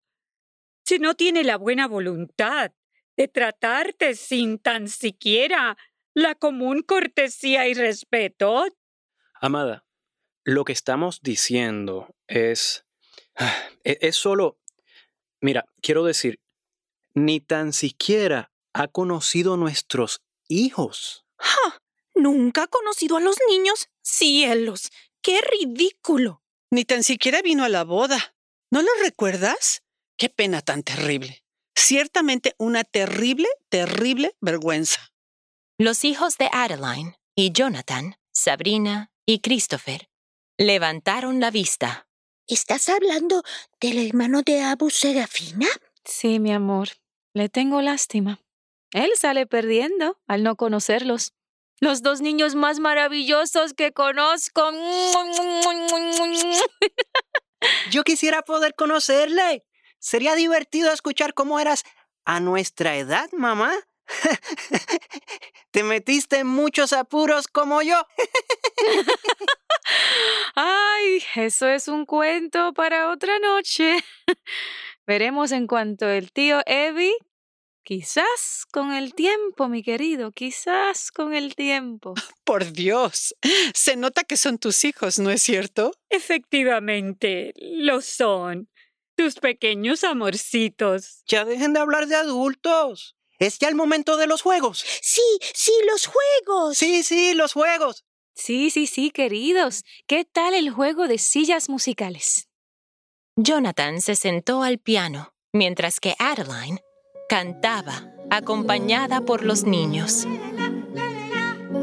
Si 0.85 1.01
no 1.01 1.15
tiene 1.15 1.43
la 1.43 1.57
buena 1.57 1.89
voluntad 1.89 2.73
de 3.17 3.27
tratarte 3.27 4.15
sin 4.15 4.59
tan 4.59 4.89
siquiera 4.89 5.77
la 6.15 6.37
común 6.37 6.83
cortesía 6.83 7.67
y 7.67 7.75
respeto. 7.75 8.67
Amada, 9.35 9.85
lo 10.45 10.65
que 10.65 10.73
estamos 10.73 11.21
diciendo 11.23 12.15
es... 12.29 12.87
e-, 13.85 13.99
es 14.01 14.17
solo 14.17 14.61
Mira, 15.41 15.65
quiero 15.81 16.05
decir, 16.05 16.41
ni 17.15 17.41
tan 17.41 17.73
siquiera 17.73 18.53
ha 18.73 18.89
conocido 18.89 19.57
nuestros 19.57 20.23
hijos. 20.49 21.25
¡Ja! 21.37 21.81
¿Nunca 22.15 22.65
ha 22.65 22.67
conocido 22.67 23.17
a 23.17 23.21
los 23.21 23.37
niños? 23.49 23.89
Cielos, 24.03 24.91
qué 25.23 25.41
ridículo. 25.41 26.43
Ni 26.71 26.85
tan 26.85 27.03
siquiera 27.03 27.43
vino 27.43 27.65
a 27.65 27.69
la 27.69 27.85
boda. 27.85 28.35
¿No 28.71 28.83
lo 28.83 28.91
recuerdas? 29.03 29.83
Qué 30.17 30.29
pena 30.29 30.61
tan 30.61 30.83
terrible. 30.83 31.43
Ciertamente 31.75 32.55
una 32.59 32.85
terrible, 32.85 33.49
terrible 33.69 34.37
vergüenza. 34.41 35.13
Los 35.79 36.05
hijos 36.05 36.37
de 36.37 36.51
Adeline 36.53 37.17
y 37.35 37.53
Jonathan, 37.53 38.17
Sabrina 38.33 39.11
y 39.25 39.41
Christopher 39.41 40.11
levantaron 40.59 41.41
la 41.41 41.51
vista. 41.51 42.07
¿Estás 42.51 42.89
hablando 42.89 43.45
del 43.81 44.05
hermano 44.05 44.43
de 44.43 44.61
Abu 44.61 44.91
Serafina? 44.91 45.69
Sí, 46.05 46.41
mi 46.41 46.53
amor. 46.53 46.89
Le 47.33 47.49
tengo 47.49 47.81
lástima. 47.81 48.41
Él 48.91 49.13
sale 49.17 49.47
perdiendo 49.47 50.19
al 50.27 50.43
no 50.43 50.57
conocerlos. 50.57 51.33
Los 51.79 52.03
dos 52.03 52.21
niños 52.21 52.57
más 52.57 52.81
maravillosos 52.81 53.73
que 53.73 53.93
conozco. 53.93 54.69
Yo 57.93 58.03
quisiera 58.03 58.43
poder 58.43 58.75
conocerle. 58.75 59.65
Sería 60.01 60.35
divertido 60.35 60.93
escuchar 60.93 61.35
cómo 61.35 61.61
eras 61.61 61.85
a 62.25 62.41
nuestra 62.41 62.97
edad, 62.97 63.31
mamá. 63.31 63.73
Te 65.71 65.85
metiste 65.85 66.39
en 66.39 66.49
muchos 66.49 66.93
apuros 66.93 67.47
como 67.47 67.81
yo. 67.81 68.05
Eso 71.35 71.69
es 71.69 71.87
un 71.87 72.07
cuento 72.07 72.73
para 72.75 73.11
otra 73.11 73.39
noche. 73.39 73.99
Veremos 75.07 75.53
en 75.53 75.67
cuanto 75.67 76.09
el 76.09 76.33
tío 76.33 76.61
Evie. 76.67 77.15
Quizás 77.83 78.67
con 78.71 78.93
el 78.93 79.15
tiempo, 79.15 79.69
mi 79.69 79.83
querido, 79.83 80.33
quizás 80.33 81.11
con 81.11 81.33
el 81.33 81.55
tiempo. 81.55 82.15
Por 82.45 82.73
Dios, 82.73 83.35
se 83.75 83.97
nota 83.97 84.25
que 84.25 84.37
son 84.37 84.59
tus 84.59 84.85
hijos, 84.85 85.19
¿no 85.19 85.31
es 85.31 85.43
cierto? 85.43 85.93
Efectivamente, 86.09 87.53
lo 87.57 88.01
son. 88.01 88.69
Tus 89.17 89.37
pequeños 89.37 90.05
amorcitos. 90.05 91.23
Ya 91.27 91.45
dejen 91.45 91.73
de 91.73 91.81
hablar 91.81 92.07
de 92.07 92.17
adultos. 92.17 93.17
Es 93.39 93.59
ya 93.59 93.69
el 93.69 93.75
momento 93.75 94.17
de 94.17 94.27
los 94.27 94.43
juegos. 94.43 94.85
Sí, 95.01 95.23
sí, 95.55 95.73
los 95.91 96.07
juegos. 96.07 96.77
Sí, 96.77 97.03
sí, 97.03 97.35
los 97.35 97.53
juegos. 97.53 98.05
Sí, 98.43 98.71
sí, 98.71 98.87
sí, 98.87 99.11
queridos. 99.11 99.85
¿Qué 100.07 100.25
tal 100.25 100.55
el 100.55 100.71
juego 100.71 101.07
de 101.09 101.19
sillas 101.19 101.69
musicales? 101.69 102.49
Jonathan 103.37 104.01
se 104.01 104.17
sentó 104.17 104.63
al 104.63 104.79
piano, 104.79 105.35
mientras 105.53 106.01
que 106.01 106.15
Adeline 106.19 106.81
cantaba, 107.29 108.11
acompañada 108.31 109.21
por 109.21 109.45
los 109.45 109.65
niños. 109.65 110.27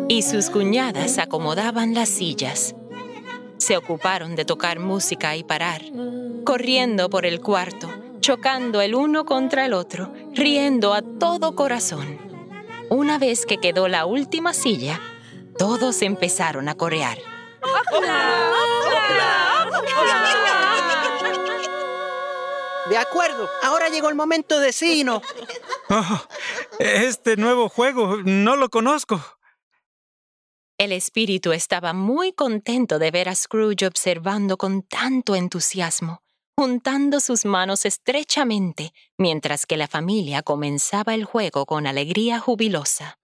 Y 0.10 0.24
sus 0.24 0.50
cuñadas 0.50 1.20
acomodaban 1.20 1.94
las 1.94 2.10
sillas. 2.10 2.74
Se 3.58 3.78
ocuparon 3.78 4.36
de 4.36 4.44
tocar 4.44 4.80
música 4.80 5.36
y 5.36 5.44
parar, 5.44 5.84
corriendo 6.44 7.08
por 7.12 7.28
el 7.28 7.40
cuarto, 7.40 7.88
chocando 8.20 8.82
el 8.82 8.96
uno 8.96 9.26
contra 9.26 9.68
el 9.68 9.74
otro, 9.74 10.12
riendo 10.34 10.96
a 10.96 11.04
todo 11.04 11.54
corazón. 11.54 12.18
Una 12.90 13.20
vez 13.20 13.46
que 13.46 13.58
quedó 13.58 13.88
la 13.88 14.08
última 14.08 14.56
silla, 14.56 15.00
todos 15.58 16.02
empezaron 16.02 16.70
a 16.70 16.76
corear. 16.76 17.18
De 22.90 22.98
acuerdo, 22.98 23.50
ahora 23.64 23.90
llegó 23.90 24.10
el 24.10 24.16
momento 24.16 24.60
de 24.60 24.72
Sino. 24.72 25.22
Oh, 25.90 26.22
este 26.80 27.36
nuevo 27.38 27.70
juego 27.70 28.18
no 28.24 28.56
lo 28.56 28.70
conozco. 28.70 29.22
El 30.78 30.92
espíritu 30.92 31.54
estaba 31.54 31.94
muy 31.94 32.34
contento 32.34 33.00
de 33.00 33.10
ver 33.10 33.30
a 33.30 33.36
Scrooge 33.36 33.88
observando 33.88 34.58
con 34.58 34.84
tanto 34.84 35.36
entusiasmo, 35.36 36.22
juntando 36.56 37.20
sus 37.20 37.46
manos 37.46 37.86
estrechamente, 37.86 38.94
mientras 39.18 39.66
que 39.66 39.76
la 39.76 39.88
familia 39.88 40.44
comenzaba 40.44 41.16
el 41.16 41.26
juego 41.26 41.66
con 41.66 41.88
alegría 41.88 42.40
jubilosa. 42.40 43.18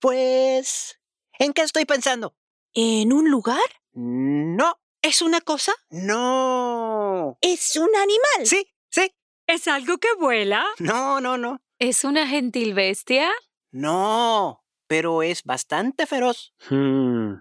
Pues... 0.00 0.97
¿En 1.38 1.52
qué 1.52 1.62
estoy 1.62 1.84
pensando? 1.84 2.34
¿En 2.74 3.12
un 3.12 3.30
lugar? 3.30 3.62
No. 3.92 4.80
¿Es 5.02 5.22
una 5.22 5.40
cosa? 5.40 5.72
No. 5.88 7.38
¿Es 7.40 7.76
un 7.76 7.94
animal? 7.94 8.44
Sí, 8.46 8.74
sí. 8.90 9.14
¿Es 9.46 9.68
algo 9.68 9.98
que 9.98 10.08
vuela? 10.18 10.66
No, 10.80 11.20
no, 11.20 11.38
no. 11.38 11.62
¿Es 11.78 12.02
una 12.02 12.26
gentil 12.26 12.74
bestia? 12.74 13.30
No, 13.70 14.64
pero 14.88 15.22
es 15.22 15.44
bastante 15.44 16.06
feroz. 16.06 16.54
Hmm. 16.68 17.34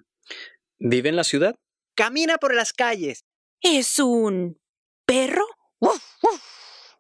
¿Vive 0.78 1.10
en 1.10 1.16
la 1.16 1.24
ciudad? 1.24 1.56
Camina 1.96 2.38
por 2.38 2.54
las 2.54 2.74
calles. 2.74 3.26
¿Es 3.62 3.98
un 3.98 4.62
perro? 5.08 5.46
¡Uf, 5.80 6.04
uf! 6.22 6.42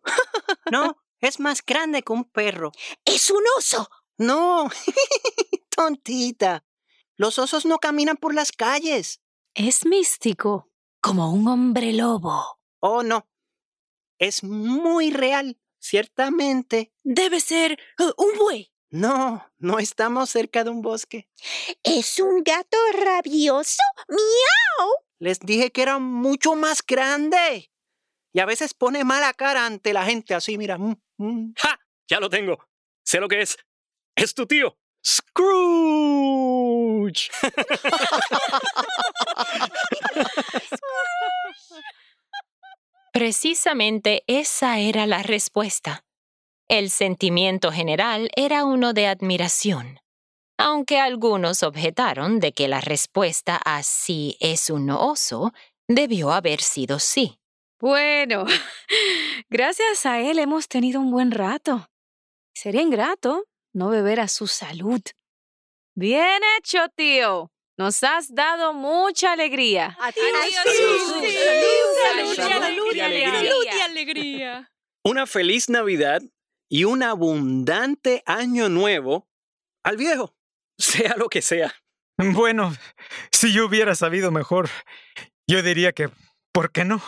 no, 0.71 0.97
es 1.19 1.39
más 1.39 1.63
grande 1.63 2.01
que 2.01 2.13
un 2.13 2.23
perro. 2.23 2.71
¡Es 3.05 3.29
un 3.29 3.43
oso! 3.55 3.87
No, 4.17 4.67
tontita. 5.69 6.65
Los 7.17 7.39
osos 7.39 7.65
no 7.65 7.79
caminan 7.79 8.15
por 8.15 8.35
las 8.35 8.51
calles. 8.51 9.21
Es 9.55 9.85
místico, 9.87 10.69
como 11.01 11.33
un 11.33 11.47
hombre 11.47 11.91
lobo. 11.91 12.59
Oh, 12.79 13.01
no. 13.01 13.27
Es 14.19 14.43
muy 14.43 15.09
real, 15.11 15.59
ciertamente. 15.79 16.93
Debe 17.03 17.39
ser 17.39 17.79
uh, 17.99 18.23
un 18.23 18.37
buey. 18.37 18.71
No, 18.91 19.51
no 19.57 19.79
estamos 19.79 20.29
cerca 20.29 20.63
de 20.63 20.69
un 20.69 20.83
bosque. 20.83 21.27
¿Es 21.83 22.19
un 22.19 22.43
gato 22.43 22.77
rabioso? 22.93 23.81
¡Miau! 24.07 24.89
Les 25.19 25.39
dije 25.39 25.71
que 25.71 25.81
era 25.81 25.97
mucho 25.97 26.55
más 26.55 26.83
grande. 26.85 27.71
Y 28.31 28.39
a 28.39 28.45
veces 28.45 28.75
pone 28.75 29.03
mala 29.03 29.33
cara 29.33 29.65
ante 29.65 29.91
la 29.91 30.05
gente 30.05 30.35
así, 30.35 30.57
mira. 30.57 30.77
mm, 30.77 30.95
mm. 31.17 31.53
¡Ja! 31.57 31.79
Ya 32.07 32.19
lo 32.19 32.29
tengo. 32.29 32.59
Sé 33.03 33.19
lo 33.19 33.27
que 33.27 33.41
es. 33.41 33.57
Es 34.15 34.35
tu 34.35 34.45
tío. 34.45 34.77
Scrooge. 35.05 35.29
Precisamente 43.13 44.23
esa 44.27 44.79
era 44.79 45.07
la 45.07 45.23
respuesta. 45.23 46.03
El 46.69 46.91
sentimiento 46.91 47.71
general 47.71 48.29
era 48.35 48.65
uno 48.65 48.93
de 48.93 49.07
admiración, 49.07 49.99
aunque 50.57 50.99
algunos 50.99 51.63
objetaron 51.63 52.39
de 52.39 52.51
que 52.51 52.67
la 52.67 52.81
respuesta 52.81 53.55
a 53.55 53.81
sí 53.83 54.37
es 54.39 54.69
un 54.69 54.89
oso 54.89 55.53
debió 55.87 56.31
haber 56.31 56.61
sido 56.61 56.99
sí. 56.99 57.39
Bueno, 57.79 58.45
gracias 59.49 60.05
a 60.05 60.19
él 60.19 60.39
hemos 60.39 60.67
tenido 60.67 60.99
un 60.99 61.09
buen 61.09 61.31
rato. 61.31 61.87
Sería 62.53 62.81
ingrato 62.81 63.45
no 63.73 63.89
beber 63.89 64.19
a 64.19 64.27
su 64.27 64.47
salud. 64.47 65.01
Bien 65.95 66.41
hecho, 66.57 66.79
tío. 66.95 67.51
Nos 67.77 68.03
has 68.03 68.33
dado 68.33 68.73
mucha 68.73 69.33
alegría. 69.33 69.95
Y 69.99 70.55
alegría. 70.55 72.59
Salud 72.59 73.65
y 73.65 73.79
alegría. 73.79 74.71
Una 75.03 75.27
feliz 75.27 75.69
Navidad 75.69 76.21
y 76.69 76.85
un 76.85 77.03
abundante 77.03 78.23
año 78.25 78.67
nuevo 78.67 79.29
al 79.83 79.95
viejo, 79.95 80.35
sea 80.77 81.15
lo 81.17 81.29
que 81.29 81.41
sea. 81.41 81.73
Bueno, 82.17 82.75
si 83.31 83.53
yo 83.53 83.67
hubiera 83.67 83.93
sabido 83.93 84.31
mejor, 84.31 84.69
yo 85.47 85.61
diría 85.61 85.93
que, 85.93 86.09
¿por 86.51 86.71
qué 86.71 86.83
no? 86.83 87.01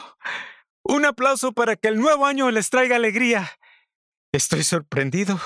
Un 0.84 1.06
aplauso 1.06 1.52
para 1.52 1.76
que 1.76 1.88
el 1.88 2.00
nuevo 2.00 2.28
año 2.28 2.52
les 2.52 2.70
traiga 2.70 2.96
alegría. 2.96 3.52
Estoy 4.32 4.64
sorprendido 4.64 5.40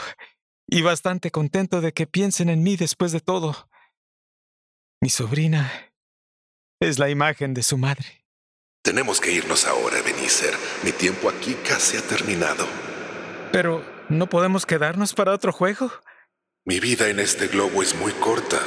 y 0.73 0.81
bastante 0.81 1.29
contento 1.29 1.81
de 1.81 1.93
que 1.93 2.07
piensen 2.07 2.49
en 2.49 2.63
mí 2.63 2.75
después 2.75 3.11
de 3.11 3.19
todo. 3.19 3.69
Mi 5.01 5.09
sobrina 5.09 5.71
es 6.79 6.97
la 6.97 7.11
imagen 7.11 7.53
de 7.53 7.61
su 7.61 7.77
madre. 7.77 8.25
Tenemos 8.81 9.21
que 9.21 9.31
irnos 9.31 9.67
ahora, 9.67 9.99
Ebenezer. 9.99 10.55
Mi 10.83 10.91
tiempo 10.91 11.29
aquí 11.29 11.53
casi 11.63 11.97
ha 11.97 12.01
terminado. 12.01 12.65
Pero, 13.51 13.85
¿no 14.09 14.27
podemos 14.27 14.65
quedarnos 14.65 15.13
para 15.13 15.31
otro 15.31 15.53
juego? 15.53 15.91
Mi 16.65 16.79
vida 16.79 17.07
en 17.07 17.19
este 17.19 17.47
globo 17.49 17.83
es 17.83 17.95
muy 17.95 18.11
corta. 18.13 18.59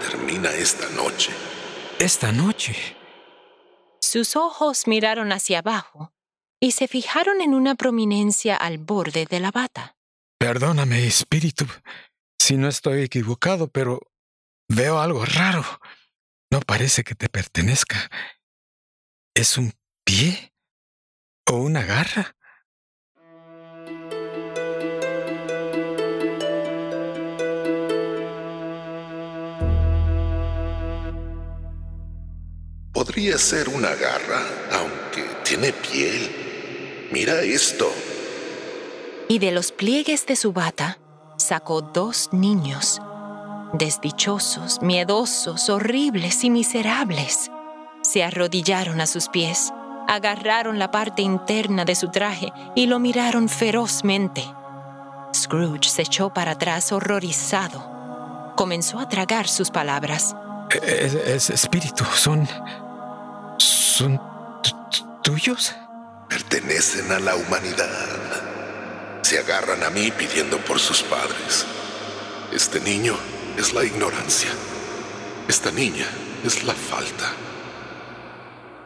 Termina 0.00 0.50
esta 0.54 0.88
noche. 0.96 1.32
Esta 1.98 2.32
noche. 2.32 2.74
Sus 4.00 4.36
ojos 4.36 4.86
miraron 4.86 5.32
hacia 5.32 5.58
abajo 5.58 6.14
y 6.58 6.72
se 6.72 6.88
fijaron 6.88 7.42
en 7.42 7.52
una 7.52 7.74
prominencia 7.74 8.56
al 8.56 8.78
borde 8.78 9.26
de 9.26 9.38
la 9.38 9.50
bata. 9.50 9.96
Perdóname, 10.42 11.06
espíritu, 11.06 11.66
si 12.36 12.56
no 12.56 12.66
estoy 12.66 13.02
equivocado, 13.02 13.68
pero 13.68 14.00
veo 14.68 14.98
algo 14.98 15.24
raro. 15.24 15.64
No 16.50 16.58
parece 16.58 17.04
que 17.04 17.14
te 17.14 17.28
pertenezca. 17.28 18.10
¿Es 19.36 19.56
un 19.56 19.72
pie? 20.04 20.52
¿O 21.48 21.58
una 21.58 21.84
garra? 21.84 22.34
Podría 32.92 33.38
ser 33.38 33.68
una 33.68 33.94
garra, 33.94 34.42
aunque 34.72 35.22
tiene 35.44 35.72
piel. 35.72 37.08
Mira 37.12 37.42
esto. 37.42 37.94
Y 39.32 39.38
de 39.38 39.50
los 39.50 39.72
pliegues 39.72 40.26
de 40.26 40.36
su 40.36 40.52
bata 40.52 40.98
sacó 41.38 41.80
dos 41.80 42.28
niños, 42.32 43.00
desdichosos, 43.72 44.82
miedosos, 44.82 45.70
horribles 45.70 46.44
y 46.44 46.50
miserables. 46.50 47.50
Se 48.02 48.22
arrodillaron 48.22 49.00
a 49.00 49.06
sus 49.06 49.30
pies, 49.30 49.72
agarraron 50.06 50.78
la 50.78 50.90
parte 50.90 51.22
interna 51.22 51.86
de 51.86 51.94
su 51.94 52.10
traje 52.10 52.52
y 52.74 52.84
lo 52.84 52.98
miraron 52.98 53.48
ferozmente. 53.48 54.44
Scrooge 55.34 55.88
se 55.88 56.02
echó 56.02 56.34
para 56.34 56.50
atrás 56.50 56.92
horrorizado. 56.92 58.52
Comenzó 58.54 58.98
a 58.98 59.08
tragar 59.08 59.48
sus 59.48 59.70
palabras. 59.70 60.36
Es, 60.82 61.14
es 61.14 61.48
espíritu, 61.48 62.04
son. 62.04 62.46
son 63.56 64.20
tuyos. 65.22 65.74
Pertenecen 66.28 67.10
a 67.10 67.18
la 67.18 67.34
humanidad. 67.34 68.41
Se 69.32 69.38
agarran 69.38 69.82
a 69.82 69.88
mí 69.88 70.10
pidiendo 70.10 70.58
por 70.58 70.78
sus 70.78 71.02
padres. 71.02 71.64
Este 72.52 72.80
niño 72.80 73.16
es 73.56 73.72
la 73.72 73.82
ignorancia. 73.82 74.50
Esta 75.48 75.70
niña 75.70 76.04
es 76.44 76.64
la 76.64 76.74
falta. 76.74 77.32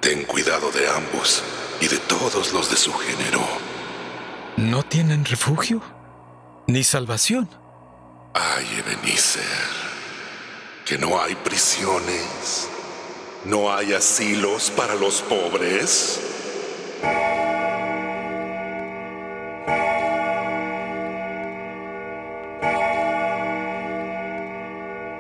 Ten 0.01 0.23
cuidado 0.23 0.71
de 0.71 0.89
ambos 0.89 1.43
y 1.81 1.89
de 1.89 1.99
todos 1.99 2.53
los 2.53 2.71
de 2.71 2.77
su 2.77 2.93
género. 2.93 3.41
¿No 4.57 4.85
tienen 4.85 5.25
refugio? 5.25 5.83
¿Ni 6.69 6.85
salvación? 6.85 7.51
Ay, 8.33 8.69
Ebenezer, 8.79 9.43
que 10.85 10.97
no 10.97 11.21
hay 11.21 11.35
prisiones, 11.35 12.69
no 13.47 13.75
hay 13.75 13.95
asilos 13.95 14.71
para 14.71 14.95
los 14.95 15.23
pobres. 15.23 16.21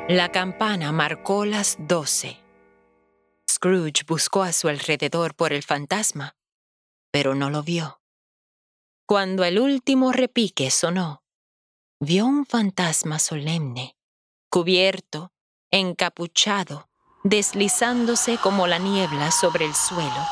La 0.09 0.31
campana 0.31 0.93
marcó 0.93 1.45
las 1.45 1.77
doce. 1.81 2.39
Scrooge 3.51 4.05
buscó 4.07 4.45
a 4.45 4.53
su 4.53 4.69
alrededor 4.69 5.35
por 5.35 5.53
el 5.53 5.65
fantasma, 5.65 6.37
pero 7.11 7.35
no 7.35 7.51
lo 7.51 7.65
vio. 7.65 8.01
Cuando 9.05 9.43
el 9.43 9.59
último 9.59 10.13
repique 10.13 10.71
sonó, 10.71 11.25
vio 11.99 12.25
un 12.25 12.47
fantasma 12.47 13.19
solemne, 13.19 13.97
cubierto, 14.49 15.33
encapuchado, 15.73 16.89
deslizándose 17.25 18.39
como 18.39 18.69
la 18.69 18.79
niebla 18.79 19.33
sobre 19.33 19.65
el 19.65 19.75
suelo 19.75 20.25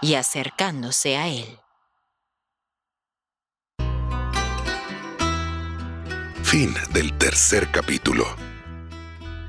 y 0.00 0.14
acercándose 0.14 1.18
a 1.18 1.28
él. 1.28 1.58
Fin 6.42 6.74
del 6.94 7.12
tercer 7.18 7.70
capítulo. 7.70 8.51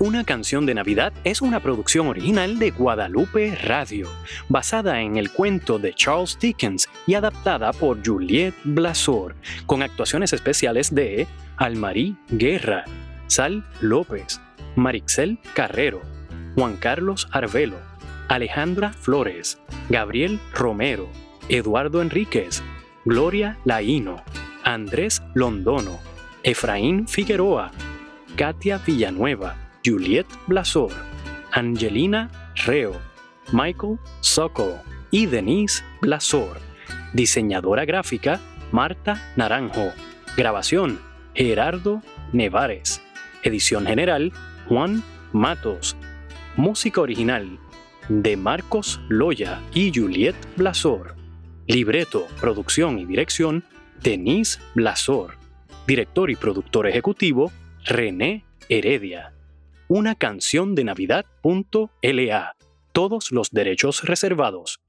Una 0.04 0.26
canción 0.26 0.66
de 0.66 0.74
Navidad 0.74 1.14
es 1.24 1.41
una 1.41 1.62
producción 1.62 2.08
original 2.08 2.60
de 2.60 2.72
Guadalupe 2.72 3.56
Radio, 3.56 4.10
basada 4.49 4.99
en 4.99 5.16
el 5.16 5.32
cuento 5.32 5.80
de 5.80 5.93
Charles 5.93 6.38
Dickens 6.38 6.89
y 7.08 7.14
adaptada 7.14 7.72
por 7.72 8.06
Juliette 8.06 8.54
Blasor, 8.66 9.38
con 9.66 9.82
actuaciones 9.82 10.34
especiales 10.34 10.93
de 10.93 11.26
Almarí 11.56 12.18
Guerra, 12.28 12.84
Sal 13.28 13.64
López, 13.80 14.41
Marixel 14.76 15.39
Carrero, 15.54 16.01
Juan 16.56 16.76
Carlos 16.76 17.30
Arvelo, 17.32 17.78
Alejandra 18.28 18.91
Flores, 18.91 19.58
Gabriel 19.88 20.38
Romero, 20.54 21.08
Eduardo 21.47 22.01
Enríquez, 22.01 22.62
Gloria 23.06 23.58
Laíno, 23.64 24.22
Andrés 24.66 25.24
Londono, 25.34 25.97
Efraín 26.43 27.08
Figueroa, 27.08 27.72
Katia 28.36 28.80
Villanueva, 28.80 29.62
Juliette 29.86 30.34
Blasor, 30.48 30.94
Angelina 31.52 32.32
Reo, 32.66 32.94
Michael 33.52 34.00
Sokol 34.22 34.76
y 35.12 35.26
Denise 35.26 35.84
Blasor. 36.00 36.58
Diseñadora 37.12 37.84
gráfica 37.84 38.40
Marta 38.72 39.34
Naranjo. 39.36 39.92
Grabación 40.38 41.02
Gerardo 41.36 42.02
Nevares. 42.32 43.02
Edición 43.44 43.86
general 43.86 44.32
Juan 44.70 45.04
Matos. 45.34 45.98
Música 46.56 47.02
original 47.02 47.60
de 48.08 48.38
Marcos 48.38 49.02
Loya 49.10 49.62
y 49.74 49.92
Juliette 49.94 50.48
Blasor. 50.56 51.16
Libreto, 51.68 52.28
producción 52.40 53.00
y 53.00 53.06
dirección 53.06 53.66
Denise 54.02 54.62
Blasor. 54.76 55.36
Director 55.86 56.32
y 56.32 56.38
productor 56.38 56.88
ejecutivo 56.88 57.52
René 57.84 58.46
Heredia 58.70 59.33
una 59.88 60.16
canción 60.16 60.76
de 60.76 60.84
Navidad.la. 60.84 62.56
Todos 62.92 63.32
los 63.32 63.52
derechos 63.52 64.04
reservados. 64.04 64.83